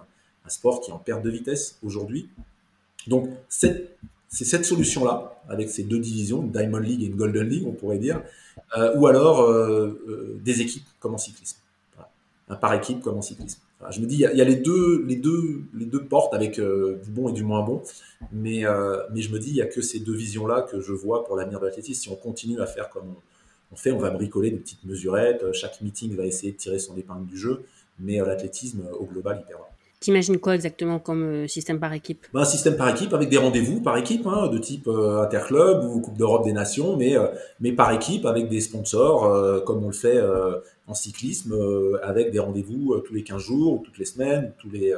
[0.44, 2.28] un sport qui est en perte de vitesse aujourd'hui.
[3.06, 3.96] Donc c'est
[4.30, 7.98] cette solution-là, avec ces deux divisions, une Diamond League et une Golden League, on pourrait
[7.98, 8.22] dire,
[8.76, 11.58] euh, ou alors euh, euh, des équipes comme en cyclisme,
[12.48, 13.60] un par équipe comme en cyclisme.
[13.90, 17.10] Je me dis, il y, a, les deux, les deux, les deux portes avec du
[17.10, 17.82] bon et du moins bon,
[18.32, 18.64] mais
[19.12, 21.36] mais je me dis, il y a que ces deux visions-là que je vois pour
[21.36, 22.02] l'avenir de l'athlétisme.
[22.02, 23.14] Si on continue à faire comme
[23.72, 25.52] on, fait, on va bricoler des petites mesurettes.
[25.52, 27.62] Chaque meeting va essayer de tirer son épingle du jeu,
[27.98, 29.69] mais l'athlétisme au global, il perdra.
[30.00, 32.26] T'imagines quoi exactement comme euh, système par équipe?
[32.32, 36.00] Un système par équipe avec des rendez-vous par équipe, hein, de type euh, interclub ou
[36.00, 37.26] Coupe d'Europe des Nations, mais, euh,
[37.60, 40.18] mais par équipe avec des sponsors, comme on le fait
[40.86, 41.54] en cyclisme,
[42.02, 44.94] avec des rendez-vous tous les 15 jours ou toutes les semaines, tous les,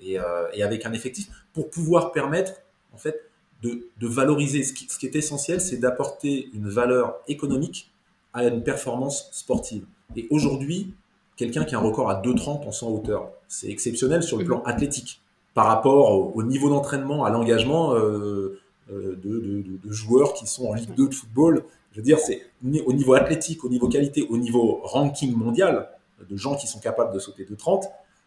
[0.00, 0.18] et,
[0.52, 2.52] et, avec un effectif, pour pouvoir permettre
[2.94, 3.20] en fait
[3.62, 4.62] de, de valoriser.
[4.62, 7.90] Ce qui, ce qui est essentiel, c'est d'apporter une valeur économique
[8.32, 9.84] à une performance sportive.
[10.14, 10.94] Et aujourd'hui,
[11.36, 13.30] quelqu'un qui a un record à 2,30 en 100 hauteur.
[13.48, 14.66] C'est exceptionnel sur le plan mhm.
[14.66, 15.20] athlétique
[15.54, 18.60] par rapport au, niveau d'entraînement, à l'engagement euh,
[18.92, 21.64] euh, de, joueurs qui sont en Ligue 2 de football.
[21.92, 22.42] Je veux dire, c'est
[22.84, 25.88] au niveau athlétique, au niveau qualité, au niveau ranking mondial
[26.28, 27.84] de gens qui sont capables de sauter 2,30,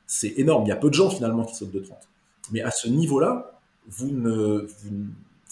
[0.07, 0.63] c'est énorme.
[0.65, 1.91] Il y a peu de gens finalement qui sautent 2,30.
[2.51, 4.89] Mais à ce niveau-là, vous ne, vous,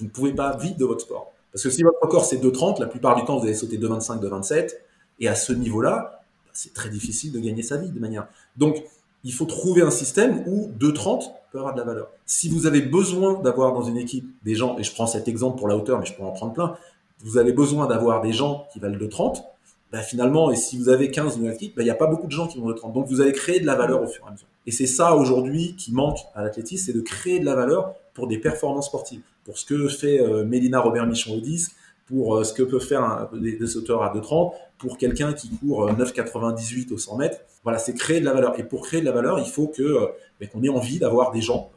[0.02, 1.32] ne pouvez pas vivre de votre sport.
[1.52, 4.20] Parce que si votre record c'est 2,30, la plupart du temps vous allez sauter 2,25,
[4.20, 4.74] 2,27.
[5.20, 6.24] Et à ce niveau-là,
[6.58, 8.28] c'est très difficile de gagner sa vie de manière.
[8.58, 8.84] Donc,
[9.24, 12.10] il faut trouver un système où 2,30 peut avoir de la valeur.
[12.26, 15.58] Si vous avez besoin d'avoir dans une équipe des gens, et je prends cet exemple
[15.58, 16.76] pour la hauteur, mais je peux en prendre plein,
[17.20, 19.44] vous avez besoin d'avoir des gens qui valent 2,30,
[19.92, 22.28] bah finalement, et si vous avez 15 dans l'équipe, bah, il n'y a pas beaucoup
[22.28, 22.94] de gens qui vont 2,30.
[22.94, 24.48] Donc vous allez créer de la valeur au fur et à mesure.
[24.66, 28.28] Et c'est ça aujourd'hui qui manque à l'athlétisme, c'est de créer de la valeur pour
[28.28, 29.22] des performances sportives.
[29.46, 31.72] Pour ce que fait euh, Mélina Robert-Michon au disque,
[32.08, 36.92] pour euh, ce que peut faire des, sauteurs à 2,30, pour quelqu'un qui court 9,98
[36.92, 37.40] euh, au 100 mètres.
[37.64, 38.60] Voilà, c'est créer de la valeur.
[38.60, 40.08] Et pour créer de la valeur, il faut que euh,
[40.40, 41.72] ben, qu'on ait envie d'avoir des gens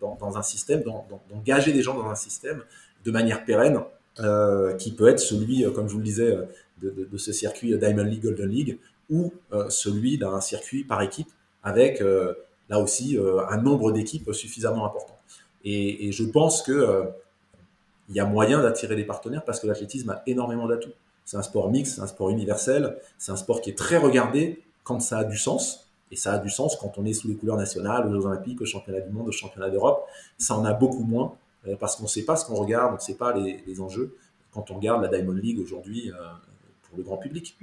[0.00, 2.62] dans, un système, d'engager des gens dans un système
[3.04, 3.80] de manière pérenne,
[4.78, 6.38] qui peut être celui, comme je vous le disais,
[6.80, 8.78] de, ce circuit Diamond League, Golden League,
[9.10, 9.32] ou
[9.68, 11.28] celui d'un circuit par équipe
[11.62, 12.02] avec
[12.70, 15.18] là aussi un nombre d'équipes suffisamment important.
[15.64, 17.04] Et, et, je pense que
[18.08, 20.92] il y a moyen d'attirer des partenaires parce que l'athlétisme a énormément d'atouts.
[21.26, 24.62] C'est un sport mix, c'est un sport universel, c'est un sport qui est très regardé
[24.84, 25.82] quand ça a du sens.
[26.12, 28.60] Et ça a du sens quand on est sous les couleurs nationales, aux Jeux Olympiques,
[28.60, 30.06] aux Championnats du Monde, aux Championnats d'Europe.
[30.38, 31.34] Ça en a beaucoup moins
[31.66, 34.16] euh, parce qu'on ne sait pas ce qu'on regarde, on ne sait pas les, enjeux
[34.52, 36.14] quand on regarde la Diamond League aujourd'hui euh,
[36.84, 37.58] pour le grand public.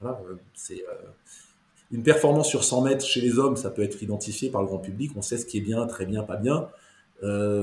[0.00, 0.74] Voilà, euh,
[1.90, 4.78] une performance sur 100 mètres chez les hommes, ça peut être identifié par le grand
[4.78, 5.12] public.
[5.14, 6.68] On sait ce qui est bien, très bien, pas bien.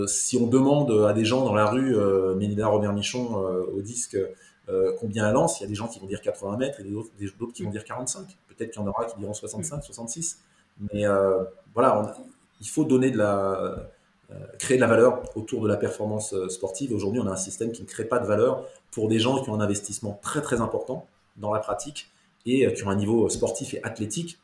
[0.07, 4.17] Si on demande à des gens dans la rue, euh, Mélina Robert Michon au disque,
[4.69, 6.83] euh, combien elle lance, il y a des gens qui vont dire 80 mètres et
[6.83, 8.25] d'autres qui vont dire 45.
[8.47, 10.39] Peut-être qu'il y en aura qui diront 65, 66.
[10.93, 11.03] Mais
[11.73, 12.15] voilà,
[12.61, 13.89] il faut donner de la,
[14.59, 16.93] créer de la valeur autour de la performance sportive.
[16.93, 19.49] Aujourd'hui, on a un système qui ne crée pas de valeur pour des gens qui
[19.49, 22.09] ont un investissement très très important dans la pratique
[22.45, 24.39] et qui ont un niveau sportif et athlétique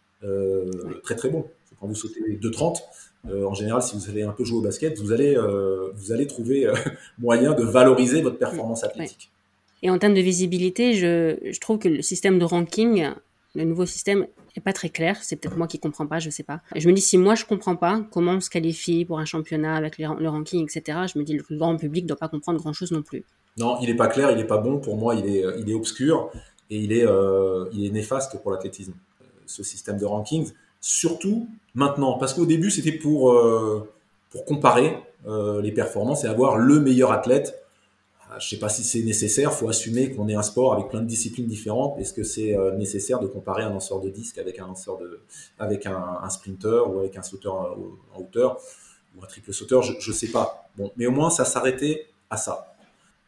[1.04, 1.46] très très bon.
[1.80, 2.82] Quand vous sautez 2,30,
[3.30, 6.12] euh, en général, si vous allez un peu jouer au basket, vous allez, euh, vous
[6.12, 6.74] allez trouver euh,
[7.20, 9.32] moyen de valoriser votre performance athlétique.
[9.86, 13.08] Et en termes de visibilité, je, trouve que le système de ranking,
[13.54, 14.26] le nouveau système,
[14.56, 15.20] est pas très clair.
[15.22, 16.62] C'est peut-être moi qui comprends pas, je sais pas.
[16.76, 19.76] Je me dis, si moi je comprends pas comment on se qualifie pour un championnat
[19.76, 23.04] avec le ranking, etc., je me dis, le grand public doit pas comprendre grand-chose non
[23.04, 23.26] plus.
[23.58, 24.80] Non, il est pas clair, il est pas bon.
[24.80, 26.32] Pour moi, il est, obscur
[26.72, 27.06] et il est,
[27.72, 28.94] il est néfaste pour l'athlétisme.
[29.46, 32.18] Ce système de rankings, surtout maintenant.
[32.18, 33.88] Parce qu'au début, c'était pour, euh,
[34.48, 37.65] comparer euh, les performances et avoir le meilleur athlète
[38.40, 41.08] je sais pas si c'est nécessaire, faut assumer qu'on est un sport avec plein de
[41.08, 42.00] disciplines différentes.
[42.00, 45.20] Est-ce que c'est nécessaire de comparer un lanceur de disque avec un lanceur de,
[45.60, 47.78] avec un, sprinter ou avec un sauteur
[48.14, 48.60] en, hauteur
[49.16, 49.84] ou un triple sauteur?
[49.84, 50.70] Je, je sais pas.
[50.76, 52.76] Bon, mais au moins ça s'arrêtait à ça.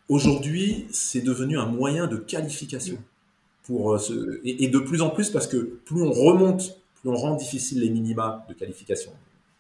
[0.09, 2.97] Aujourd'hui, c'est devenu un moyen de qualification.
[3.63, 7.35] Pour, euh, et, de plus en plus, parce que plus on remonte, plus on rend
[7.35, 9.11] difficile les minima de qualification,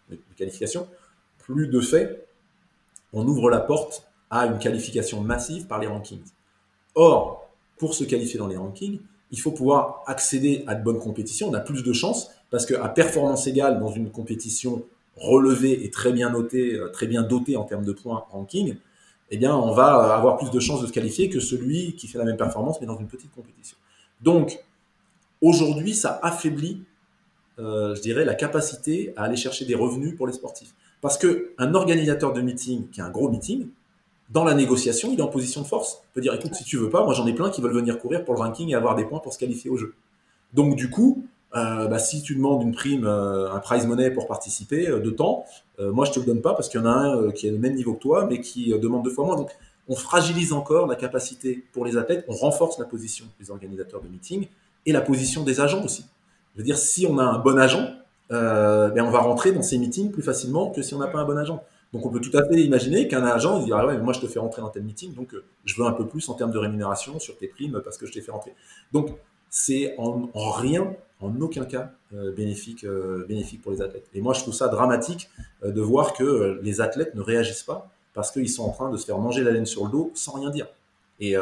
[0.09, 0.87] de qualification
[1.39, 2.27] plus de fait,
[3.13, 6.23] on ouvre la porte à une qualification massive par les rankings.
[6.95, 8.99] Or, pour se qualifier dans les rankings,
[9.31, 11.49] il faut pouvoir accéder à de bonnes compétitions.
[11.49, 14.83] On a plus de chances parce qu'à performance égale dans une compétition
[15.15, 18.77] relevée et très bien notée, euh, très bien dotée en termes de points ranking,
[19.29, 22.17] eh bien, on va avoir plus de chances de se qualifier que celui qui fait
[22.17, 23.77] la même performance, mais dans une petite compétition.
[24.21, 24.63] Donc,
[25.41, 26.83] aujourd'hui, ça affaiblit,
[27.59, 30.73] euh, je dirais, la capacité à aller chercher des revenus pour les sportifs.
[31.01, 33.67] Parce qu'un organisateur de meeting, qui a un gros meeting,
[34.29, 36.01] dans la négociation, il est en position de force.
[36.03, 37.99] Il peut dire, écoute, si tu veux pas, moi j'en ai plein qui veulent venir
[37.99, 39.93] courir pour le ranking et avoir des points pour se qualifier au jeu.
[40.53, 41.23] Donc, du coup,
[41.55, 45.09] euh, bah, si tu demandes une prime, euh, un prize money pour participer euh, de
[45.09, 45.45] temps,
[45.79, 47.57] moi je te le donne pas parce qu'il y en a un qui est au
[47.59, 49.35] même niveau que toi, mais qui demande deux fois moins.
[49.35, 49.51] Donc
[49.87, 54.07] on fragilise encore la capacité pour les athlètes, on renforce la position des organisateurs de
[54.07, 54.47] meetings
[54.87, 56.05] et la position des agents aussi.
[56.55, 57.91] Je veux dire, si on a un bon agent,
[58.31, 61.25] ben on va rentrer dans ces meetings plus facilement que si on n'a pas un
[61.25, 61.63] bon agent.
[61.93, 64.27] Donc on peut tout à fait imaginer qu'un agent dit ah ouais, moi je te
[64.27, 65.33] fais rentrer dans tel meeting, donc
[65.65, 68.11] je veux un peu plus en termes de rémunération sur tes primes parce que je
[68.11, 68.53] t'ai fait rentrer.
[68.91, 69.17] Donc
[69.49, 74.07] c'est en, rien, en aucun cas euh, bénéfique, euh, bénéfique pour les athlètes.
[74.13, 75.29] Et moi, je trouve ça dramatique
[75.63, 78.97] euh, de voir que les athlètes ne réagissent pas parce qu'ils sont en train de
[78.97, 80.67] se faire manger la laine sur le dos sans rien dire.
[81.19, 81.35] Et,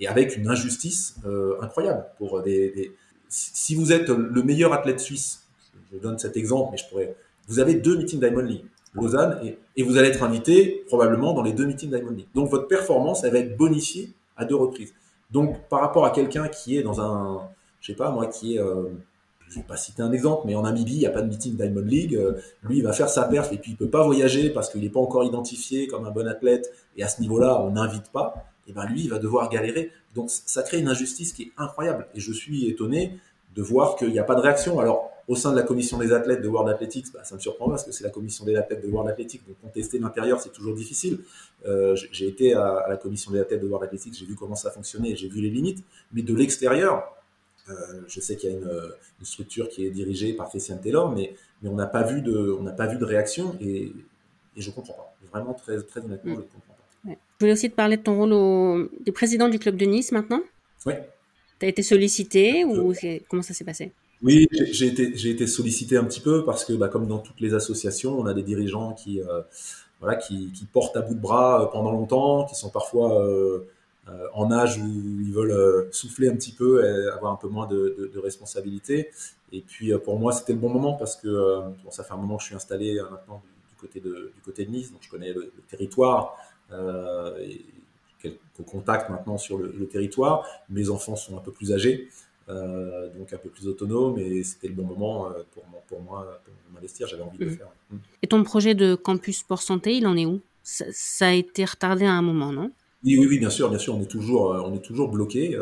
[0.00, 1.16] et avec une injustice
[1.62, 2.04] incroyable.
[2.18, 2.92] Pour des,
[3.30, 5.44] Si vous êtes le meilleur athlète suisse,
[5.90, 7.16] je donne cet exemple, mais je pourrais.
[7.46, 8.66] Vous avez deux meetings Diamond League,
[9.00, 9.40] Lausanne,
[9.76, 12.26] et, vous allez être invité probablement dans les deux meetings Diamond League.
[12.34, 14.92] Donc votre performance, elle va être bonifiée à deux reprises.
[15.30, 17.42] Donc, par rapport à quelqu'un qui est dans un,
[17.80, 18.88] je sais pas moi, qui est, euh,
[19.48, 21.56] je vais pas citer un exemple, mais en Namibie, il n'y a pas de meeting
[21.56, 22.32] Diamond League, euh,
[22.62, 24.88] lui, il va faire sa perf et puis il peut pas voyager parce qu'il n'est
[24.88, 28.46] pas encore identifié comme un bon athlète et à ce niveau-là, on n'invite pas.
[28.66, 29.90] Et ben lui, il va devoir galérer.
[30.14, 32.06] Donc, ça crée une injustice qui est incroyable.
[32.14, 33.18] Et je suis étonné
[33.54, 34.78] de voir qu'il n'y a pas de réaction.
[34.78, 37.68] Alors, au sein de la commission des athlètes de World Athletics, bah, ça me surprend
[37.68, 40.74] parce que c'est la commission des athlètes de World Athletics, donc contester l'intérieur, c'est toujours
[40.74, 41.18] difficile.
[41.66, 44.70] Euh, j'ai été à, la commission des athlètes de World Athletics, j'ai vu comment ça
[44.70, 47.14] fonctionnait, j'ai vu les limites, mais de l'extérieur,
[47.68, 47.74] euh,
[48.08, 48.70] je sais qu'il y a une,
[49.22, 52.64] structure qui est dirigée par Christian Taylor, mais, mais on n'a pas vu de, on
[52.74, 53.92] pas vu de réaction et,
[54.56, 55.14] et je comprends pas.
[55.30, 56.74] Vraiment très, très honnêtement, je ne comprends
[57.04, 57.10] pas.
[57.10, 57.14] Je
[57.44, 60.40] voulais aussi te parler de ton rôle au, du président du club de Nice maintenant.
[60.86, 60.94] Oui.
[61.60, 62.94] Tu as été sollicité ou
[63.28, 63.92] comment ça s'est passé?
[64.22, 67.40] Oui, j'ai été, j'ai été sollicité un petit peu parce que, bah, comme dans toutes
[67.40, 69.42] les associations, on a des dirigeants qui, euh,
[70.00, 73.60] voilà, qui, qui, portent à bout de bras euh, pendant longtemps, qui sont parfois euh,
[74.34, 74.86] en âge où
[75.20, 79.10] ils veulent souffler un petit peu et avoir un peu moins de, de, de responsabilité.
[79.52, 82.36] Et puis, pour moi, c'était le bon moment parce que bon, ça fait un moment
[82.36, 85.32] que je suis installé maintenant du, côté de, du côté de Nice, donc je connais
[85.32, 86.36] le, territoire.
[87.38, 87.64] et
[88.20, 90.46] quelques contacts maintenant sur le, territoire.
[90.68, 92.08] Mes enfants sont un peu plus âgés.
[92.50, 96.40] Euh, donc un peu plus autonome et c'était le bon moment euh, pour, pour moi
[96.46, 97.56] pour m'investir, j'avais envie de le mmh.
[97.56, 97.68] faire.
[97.90, 97.96] Mmh.
[98.22, 100.40] Et ton projet de campus sport santé, il en est où?
[100.62, 102.70] Ça, a été retardé à un moment, non?
[103.04, 105.58] Oui, oui, oui, bien sûr, bien sûr, on est toujours, euh, on est toujours bloqué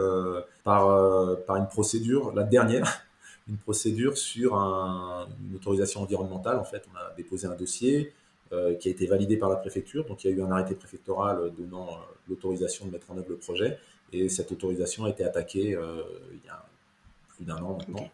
[0.64, 3.04] par, par une procédure, la dernière,
[3.48, 6.58] une procédure sur une autorisation environnementale.
[6.58, 8.12] En fait, on a déposé un dossier
[8.50, 10.04] qui a été validé par la préfecture.
[10.06, 11.88] Donc, il y a eu un arrêté préfectoral donnant
[12.28, 13.78] l'autorisation de mettre en œuvre le projet.
[14.12, 16.66] Et cette autorisation a été attaquée il y a
[17.36, 18.08] plus d'un an maintenant,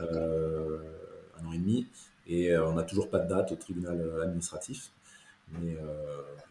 [0.00, 0.78] euh,
[1.40, 1.86] un an et demi,
[2.26, 4.90] et euh, on n'a toujours pas de date au tribunal euh, administratif.
[5.60, 5.78] Mais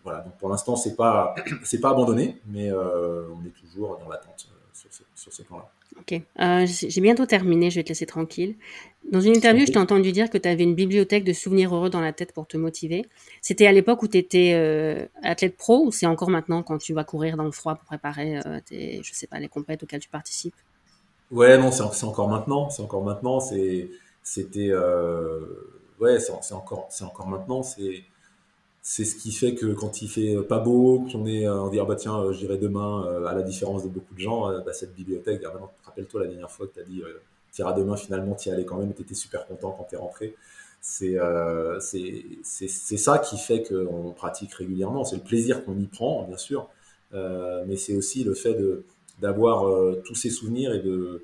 [0.03, 4.49] voilà, donc pour l'instant, c'est pas c'est pas abandonné, mais on est toujours dans l'attente
[4.73, 5.69] sur ce, sur ce plan-là.
[5.99, 6.19] Ok,
[6.65, 8.55] j'ai bientôt terminé, je vais te laisser tranquille.
[9.11, 11.91] Dans une interview, je t'ai entendu dire que tu avais une bibliothèque de souvenirs heureux
[11.91, 13.05] dans la tête pour te motiver.
[13.41, 17.03] C'était à l'époque où tu étais athlète pro ou c'est encore maintenant quand tu vas
[17.03, 20.55] courir dans le froid pour préparer tes, je sais pas, les compètes auxquelles tu participes?
[21.31, 22.69] Ouais, non, c'est encore maintenant.
[22.69, 23.39] C'est encore maintenant.
[23.39, 23.89] C'est,
[24.23, 25.41] c'était, euh,
[25.99, 27.63] ouais, c'est encore, c'est encore maintenant.
[27.63, 28.03] C'est,
[28.81, 31.79] c'est ce qui fait que quand il fait pas beau, qu'on est, euh, on dit
[31.79, 34.95] ah bah tiens, euh, j'irai demain, à la différence de beaucoup de gens, bah, cette
[34.95, 35.43] bibliothèque.
[35.45, 37.03] Ah, bah rappelle-toi la dernière fois que tu as dit,
[37.53, 37.97] tu iras demain.
[37.97, 38.93] Finalement, tu y allais quand même.
[38.93, 40.35] Tu étais super content quand tu es rentré.
[40.81, 41.17] C'est,
[41.81, 45.03] c'est, c'est ça qui fait qu'on pratique régulièrement.
[45.03, 46.69] C'est le plaisir qu'on y prend, bien sûr,
[47.13, 48.85] mais c'est aussi le fait de
[49.19, 51.23] d'avoir euh, tous ces souvenirs et de,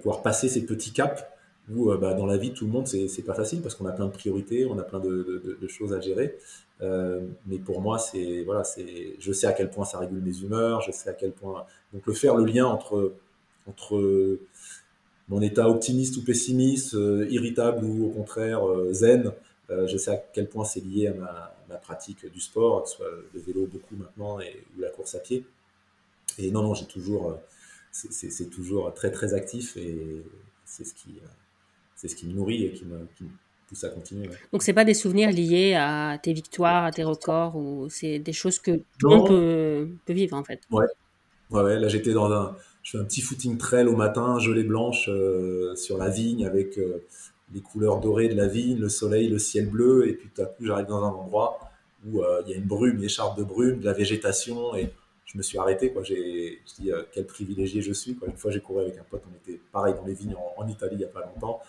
[0.00, 1.22] pouvoir passer ces petits caps
[1.70, 3.92] où euh, bah, dans la vie, tout le monde, c'est pas facile parce qu'on a
[3.92, 6.38] plein de priorités, on a plein de, choses à gérer.
[6.80, 10.80] mais pour moi, c'est voilà, c'est, je sais à quel point ça régule mes humeurs,
[10.80, 11.66] je sais à quel point.
[11.92, 13.14] Donc le faire le lien entre
[13.68, 14.38] entre
[15.28, 16.96] mon état optimiste ou pessimiste,
[17.28, 18.62] irritable ou au contraire
[18.92, 19.32] zen,
[19.68, 22.96] je sais à quel point c'est lié à ma, ma, pratique du sport, que ce
[22.96, 25.44] soit le vélo beaucoup maintenant et, ou la course à pied.
[26.38, 27.38] Et non, non, j'ai toujours,
[27.92, 30.22] c'est toujours très très actif et
[30.64, 31.20] c'est ce qui,
[31.94, 33.06] c'est ce qui me nourrit et qui me,
[33.68, 34.28] pousse à continuer.
[34.52, 38.32] Donc c'est pas des souvenirs liés à tes victoires, à tes records ou c'est des
[38.32, 39.28] choses que tout le monde
[40.06, 40.60] peut, vivre en fait?
[40.70, 40.86] Ouais,
[41.50, 44.64] ouais, ouais là j'étais dans un, je fais un petit footing trail au matin, gelée
[44.64, 47.04] blanche euh, sur la vigne avec euh,
[47.52, 50.46] les couleurs dorées de la vigne, le soleil, le ciel bleu et puis tout à
[50.46, 51.58] coup j'arrive dans un endroit
[52.06, 54.92] où euh, il y a une brume, une écharpe de brume, de la végétation et
[55.26, 55.92] je me suis arrêté.
[55.92, 56.02] Quoi.
[56.02, 58.18] J'ai, je dis quel privilégié je suis.
[58.26, 60.96] Une fois j'ai couru avec un pote, on était pareil dans les vignes en, Italie
[60.96, 61.60] il n'y a pas longtemps.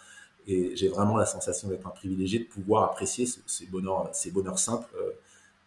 [0.48, 4.10] Et j'ai vraiment la sensation d'être un privilégié, de pouvoir apprécier ces bonheurs,
[4.58, 5.12] simples, euh,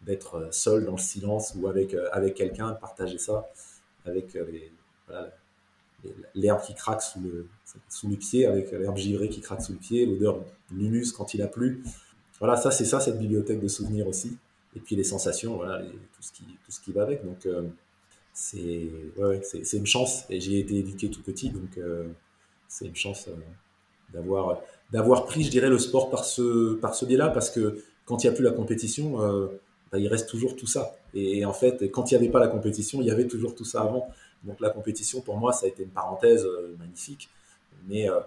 [0.01, 3.47] d'être euh, seul dans le silence ou avec, euh, avec quelqu'un, de partager ça
[4.05, 4.35] avec
[6.33, 7.47] l'herbe qui craque sous, le,
[7.87, 11.35] sous les pieds, avec l'herbe givrée qui craque sous le pied, l'odeur de l'humus quand
[11.35, 11.83] il a plu.
[12.39, 14.35] Voilà, ça c'est ça, cette bibliothèque de souvenirs aussi.
[14.75, 17.25] Et puis les sensations, voilà, tout, ce qui, tout ce qui va avec.
[17.25, 17.47] Donc
[18.33, 19.41] c'est ouais,
[19.73, 20.23] une chance.
[20.29, 21.77] Et j'ai été éduqué tout petit, donc
[22.67, 23.27] c'est une chance
[24.13, 24.61] d'avoir
[24.91, 28.27] d'avoir pris, je dirais, le sport par ce par ce biais-là, parce que quand il
[28.27, 29.47] n'y a plus la compétition, euh,
[29.91, 30.95] bah, il reste toujours tout ça.
[31.13, 33.65] Et, en fait, quand il n'y avait pas la compétition, il y avait toujours tout
[33.65, 34.09] ça avant.
[34.43, 37.29] Donc la compétition, pour moi, ça a été une parenthèse euh, magnifique.
[37.87, 38.19] Mais euh,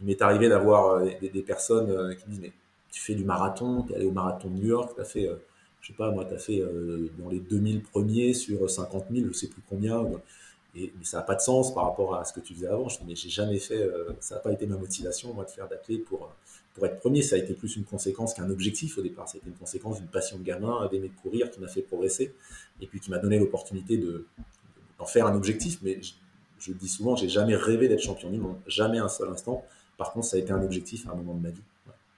[0.00, 2.52] il m'est arrivé d'avoir des, personnes qui me disent, mais
[2.90, 5.30] tu fais du marathon, tu es allé au marathon de New York, tu as fait,
[5.86, 6.62] je sais pas, moi, tu as fait
[7.16, 10.04] dans les 2000 premiers sur 50 000, je sais plus combien
[10.76, 12.88] mais ça n'a pas de sens par rapport à ce que tu faisais avant.
[12.88, 15.68] Je mais j'ai jamais fait, euh, ça n'a pas été ma motivation, moi, de faire
[15.68, 16.30] d'athlète pour,
[16.74, 17.22] pour être premier.
[17.22, 19.28] Ça a été plus une conséquence qu'un objectif au départ.
[19.28, 22.34] C'était une conséquence d'une passion de gamin, d'aimer courir, qui m'a fait progresser,
[22.80, 24.26] et puis qui m'a donné l'opportunité de,
[24.98, 25.78] d'en faire un objectif.
[25.82, 25.98] Mais
[26.58, 29.64] je, dis souvent, j'ai jamais rêvé d'être champion du monde, jamais un seul instant.
[29.96, 31.62] Par contre, ça a été un objectif à un moment de ma vie.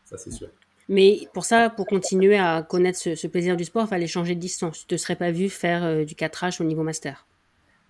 [0.05, 0.49] ça, c'est sûr.
[0.89, 4.41] Mais pour ça, pour continuer à connaître ce, plaisir du sport, il fallait changer de
[4.41, 4.87] distance.
[4.87, 7.27] Tu ne te serais pas vu faire euh, du 4H au niveau master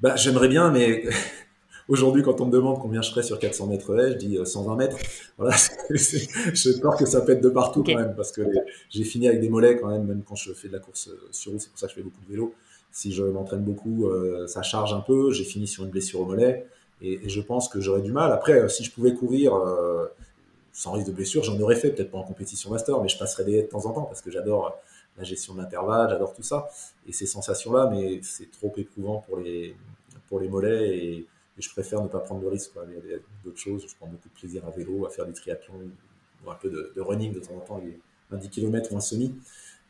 [0.01, 1.05] bah, J'aimerais bien, mais
[1.89, 4.73] aujourd'hui, quand on me demande combien je ferais sur 400 mètres haies, je dis 120
[4.73, 4.97] euh, mètres.
[5.39, 5.57] Voilà,
[5.91, 8.43] j'ai peur que ça pète de partout quand même, parce que
[8.91, 11.29] j'ai fini avec des mollets quand même, même quand je fais de la course euh,
[11.31, 12.55] sur route, c'est pour ça que je fais beaucoup de vélo.
[12.91, 15.31] Si je m'entraîne beaucoup, euh, ça charge un peu.
[15.31, 16.67] J'ai fini sur une blessure au mollet,
[17.01, 18.33] et, je pense que j'aurais du mal.
[18.33, 19.53] Après, si je pouvais courir
[20.73, 23.45] sans risque de blessure, j'en aurais fait, peut-être pas en compétition master, mais je passerais
[23.45, 24.79] des de temps en temps, parce que j'adore
[25.16, 26.69] la gestion de l'intervalle, j'adore tout ça.
[27.07, 29.75] Et ces sensations-là, mais c'est trop éprouvant pour les,
[30.29, 31.27] pour les mollets et,
[31.61, 32.71] je préfère ne pas prendre de risques.
[33.05, 35.33] Il y a d'autres choses, je prends beaucoup de plaisir à vélo, à faire du
[35.33, 35.75] triathlon,
[36.47, 37.83] ou un peu de, running de temps en temps,
[38.31, 39.35] un 10 km ou un semi.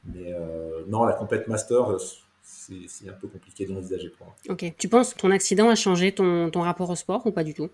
[0.06, 1.98] Mais euh, non, la compète master,
[2.42, 4.36] c'est un peu compliqué d'envisager pour moi.
[4.48, 4.72] Ok.
[4.78, 7.52] Tu penses que ton accident a changé ton, ton rapport au sport ou pas du
[7.52, 7.68] tout?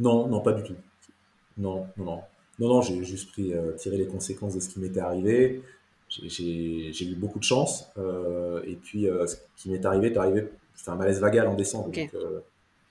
[0.00, 0.74] Non, non, pas du tout.
[1.56, 2.20] Non, non, non.
[2.58, 5.62] Non, non, j'ai juste pris, euh, tiré les conséquences de ce qui m'était arrivé
[6.08, 7.90] j'ai eu beaucoup de chance.
[7.98, 11.54] Euh, et puis, euh, ce qui m'est arrivé, est arrivé, c'est un malaise vagal en.
[11.54, 12.40] Donc, euh,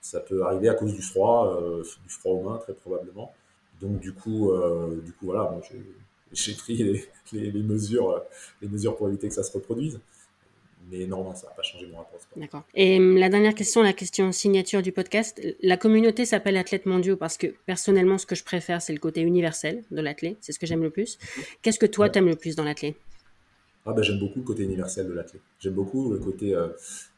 [0.00, 3.32] ça peut arriver à cause du froid, du froid aux mains, très probablement.
[3.80, 4.52] Donc, du coup,
[5.04, 5.52] du coup voilà,
[6.32, 8.22] j'ai pris les, les, mesures,
[8.62, 10.00] les mesures pour éviter que ça se reproduise.
[10.90, 12.62] Mais non, ça n'a pas changé mon rapport D'accord.
[12.74, 15.40] Et hum, la dernière question, la question signature du podcast.
[15.62, 19.20] La communauté s'appelle Athlètes mondiaux parce que personnellement, ce que je préfère, c'est le côté
[19.20, 20.36] universel de l'athlète.
[20.40, 21.18] C'est ce que j'aime le plus.
[21.62, 22.96] Qu'est-ce que toi, tu aimes le plus dans l'athlète
[23.84, 25.42] ah ben, J'aime beaucoup le côté universel de l'athlète.
[25.58, 26.68] J'aime beaucoup le côté, euh,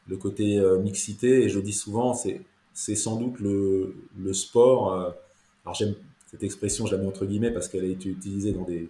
[0.07, 1.43] le côté euh, mixité.
[1.43, 2.41] Et je dis souvent, c'est,
[2.73, 4.93] c'est sans doute le, le sport.
[4.93, 5.11] Euh,
[5.63, 5.93] alors j'aime
[6.31, 8.89] cette expression, je la mets entre guillemets parce qu'elle a été utilisée dans des,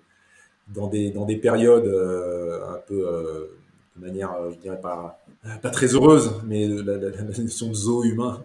[0.69, 3.49] dans des, dans des périodes un peu
[3.99, 5.19] de manière, je dirais pas,
[5.61, 6.97] pas très heureuse, mais la,
[7.37, 8.41] notion de zoo humain,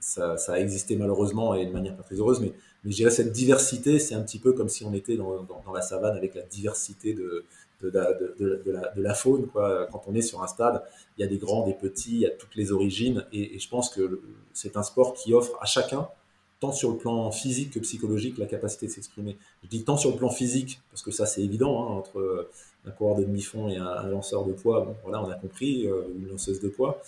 [0.00, 2.40] ça, ça, a existé malheureusement et de manière pas très heureuse.
[2.40, 2.52] Mais,
[2.84, 5.72] mais je dirais cette diversité, c'est un petit peu comme si on était dans, dans,
[5.72, 7.44] la savane avec la diversité de,
[7.82, 9.46] de, la, faune.
[9.46, 9.88] Quoi.
[9.92, 10.82] Quand on est sur un stade,
[11.16, 13.24] il y a des grands, des petits, il y a toutes les origines.
[13.32, 14.20] Et, je pense que
[14.52, 16.08] c'est un sport qui offre à chacun,
[16.60, 19.36] tant sur le plan physique que psychologique, la capacité de s'exprimer.
[19.62, 22.48] Je dis tant sur le plan physique, parce que ça c'est évident, hein, entre
[22.86, 26.02] un coureur de demi-fond et un, lanceur de poids, bon, voilà, on a compris, euh,
[26.16, 27.00] une lanceuse de poids.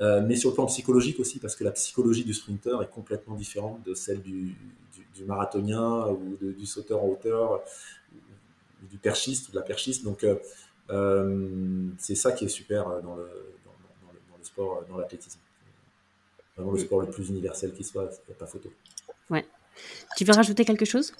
[0.00, 3.34] Euh, mais sur le plan psychologique aussi, parce que la psychologie du sprinter est complètement
[3.34, 4.56] différente de celle du,
[5.26, 7.60] marathonien ou du sauteur en hauteur
[8.90, 10.02] du perchiste ou de la perchiste.
[10.02, 13.28] Donc, euh, c'est ça qui est super dans le,
[13.66, 15.38] dans, le, sport, dans l'athlétisme.
[16.56, 18.72] Vraiment le sport le plus universel qui soit, il n'y a pas photo.
[19.28, 19.44] Ouais.
[20.16, 21.12] Tu veux rajouter quelque chose?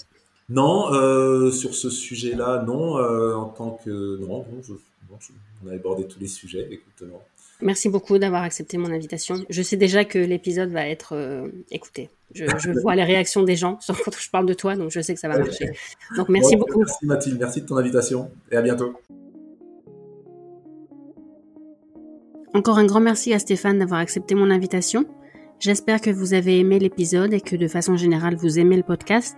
[0.51, 2.99] Non, euh, sur ce sujet-là, non.
[2.99, 4.45] Euh, en tant que non,
[5.65, 6.67] on a abordé tous les sujets.
[6.71, 7.21] Écoute, non.
[7.63, 9.45] Merci beaucoup d'avoir accepté mon invitation.
[9.49, 12.11] Je sais déjà que l'épisode va être euh, écouté.
[12.35, 12.45] Je,
[12.83, 15.29] vois les réactions des gens quand je parle de toi, donc je sais que ça
[15.29, 15.71] va marcher.
[16.17, 16.81] Donc merci beaucoup.
[16.81, 18.95] Merci Mathilde, merci de ton invitation et à bientôt.
[22.55, 25.05] Encore un grand merci à Stéphane d'avoir accepté mon invitation.
[25.61, 29.37] J'espère que vous avez aimé l'épisode et que de façon générale vous aimez le podcast.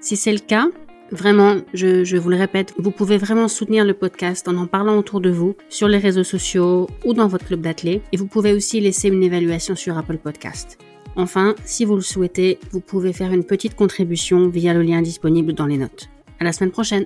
[0.00, 0.66] Si c'est le cas,
[1.12, 5.20] Vraiment, je, vous le répète, vous pouvez vraiment soutenir le podcast en en parlant autour
[5.20, 8.02] de vous, sur les réseaux sociaux ou dans votre club d'athlètes.
[8.12, 10.78] Et vous pouvez aussi laisser une évaluation sur Apple Podcast.
[11.14, 15.52] Enfin, si vous le souhaitez, vous pouvez faire une petite contribution via le lien disponible
[15.52, 16.08] dans les notes.
[16.40, 17.04] À la semaine prochaine!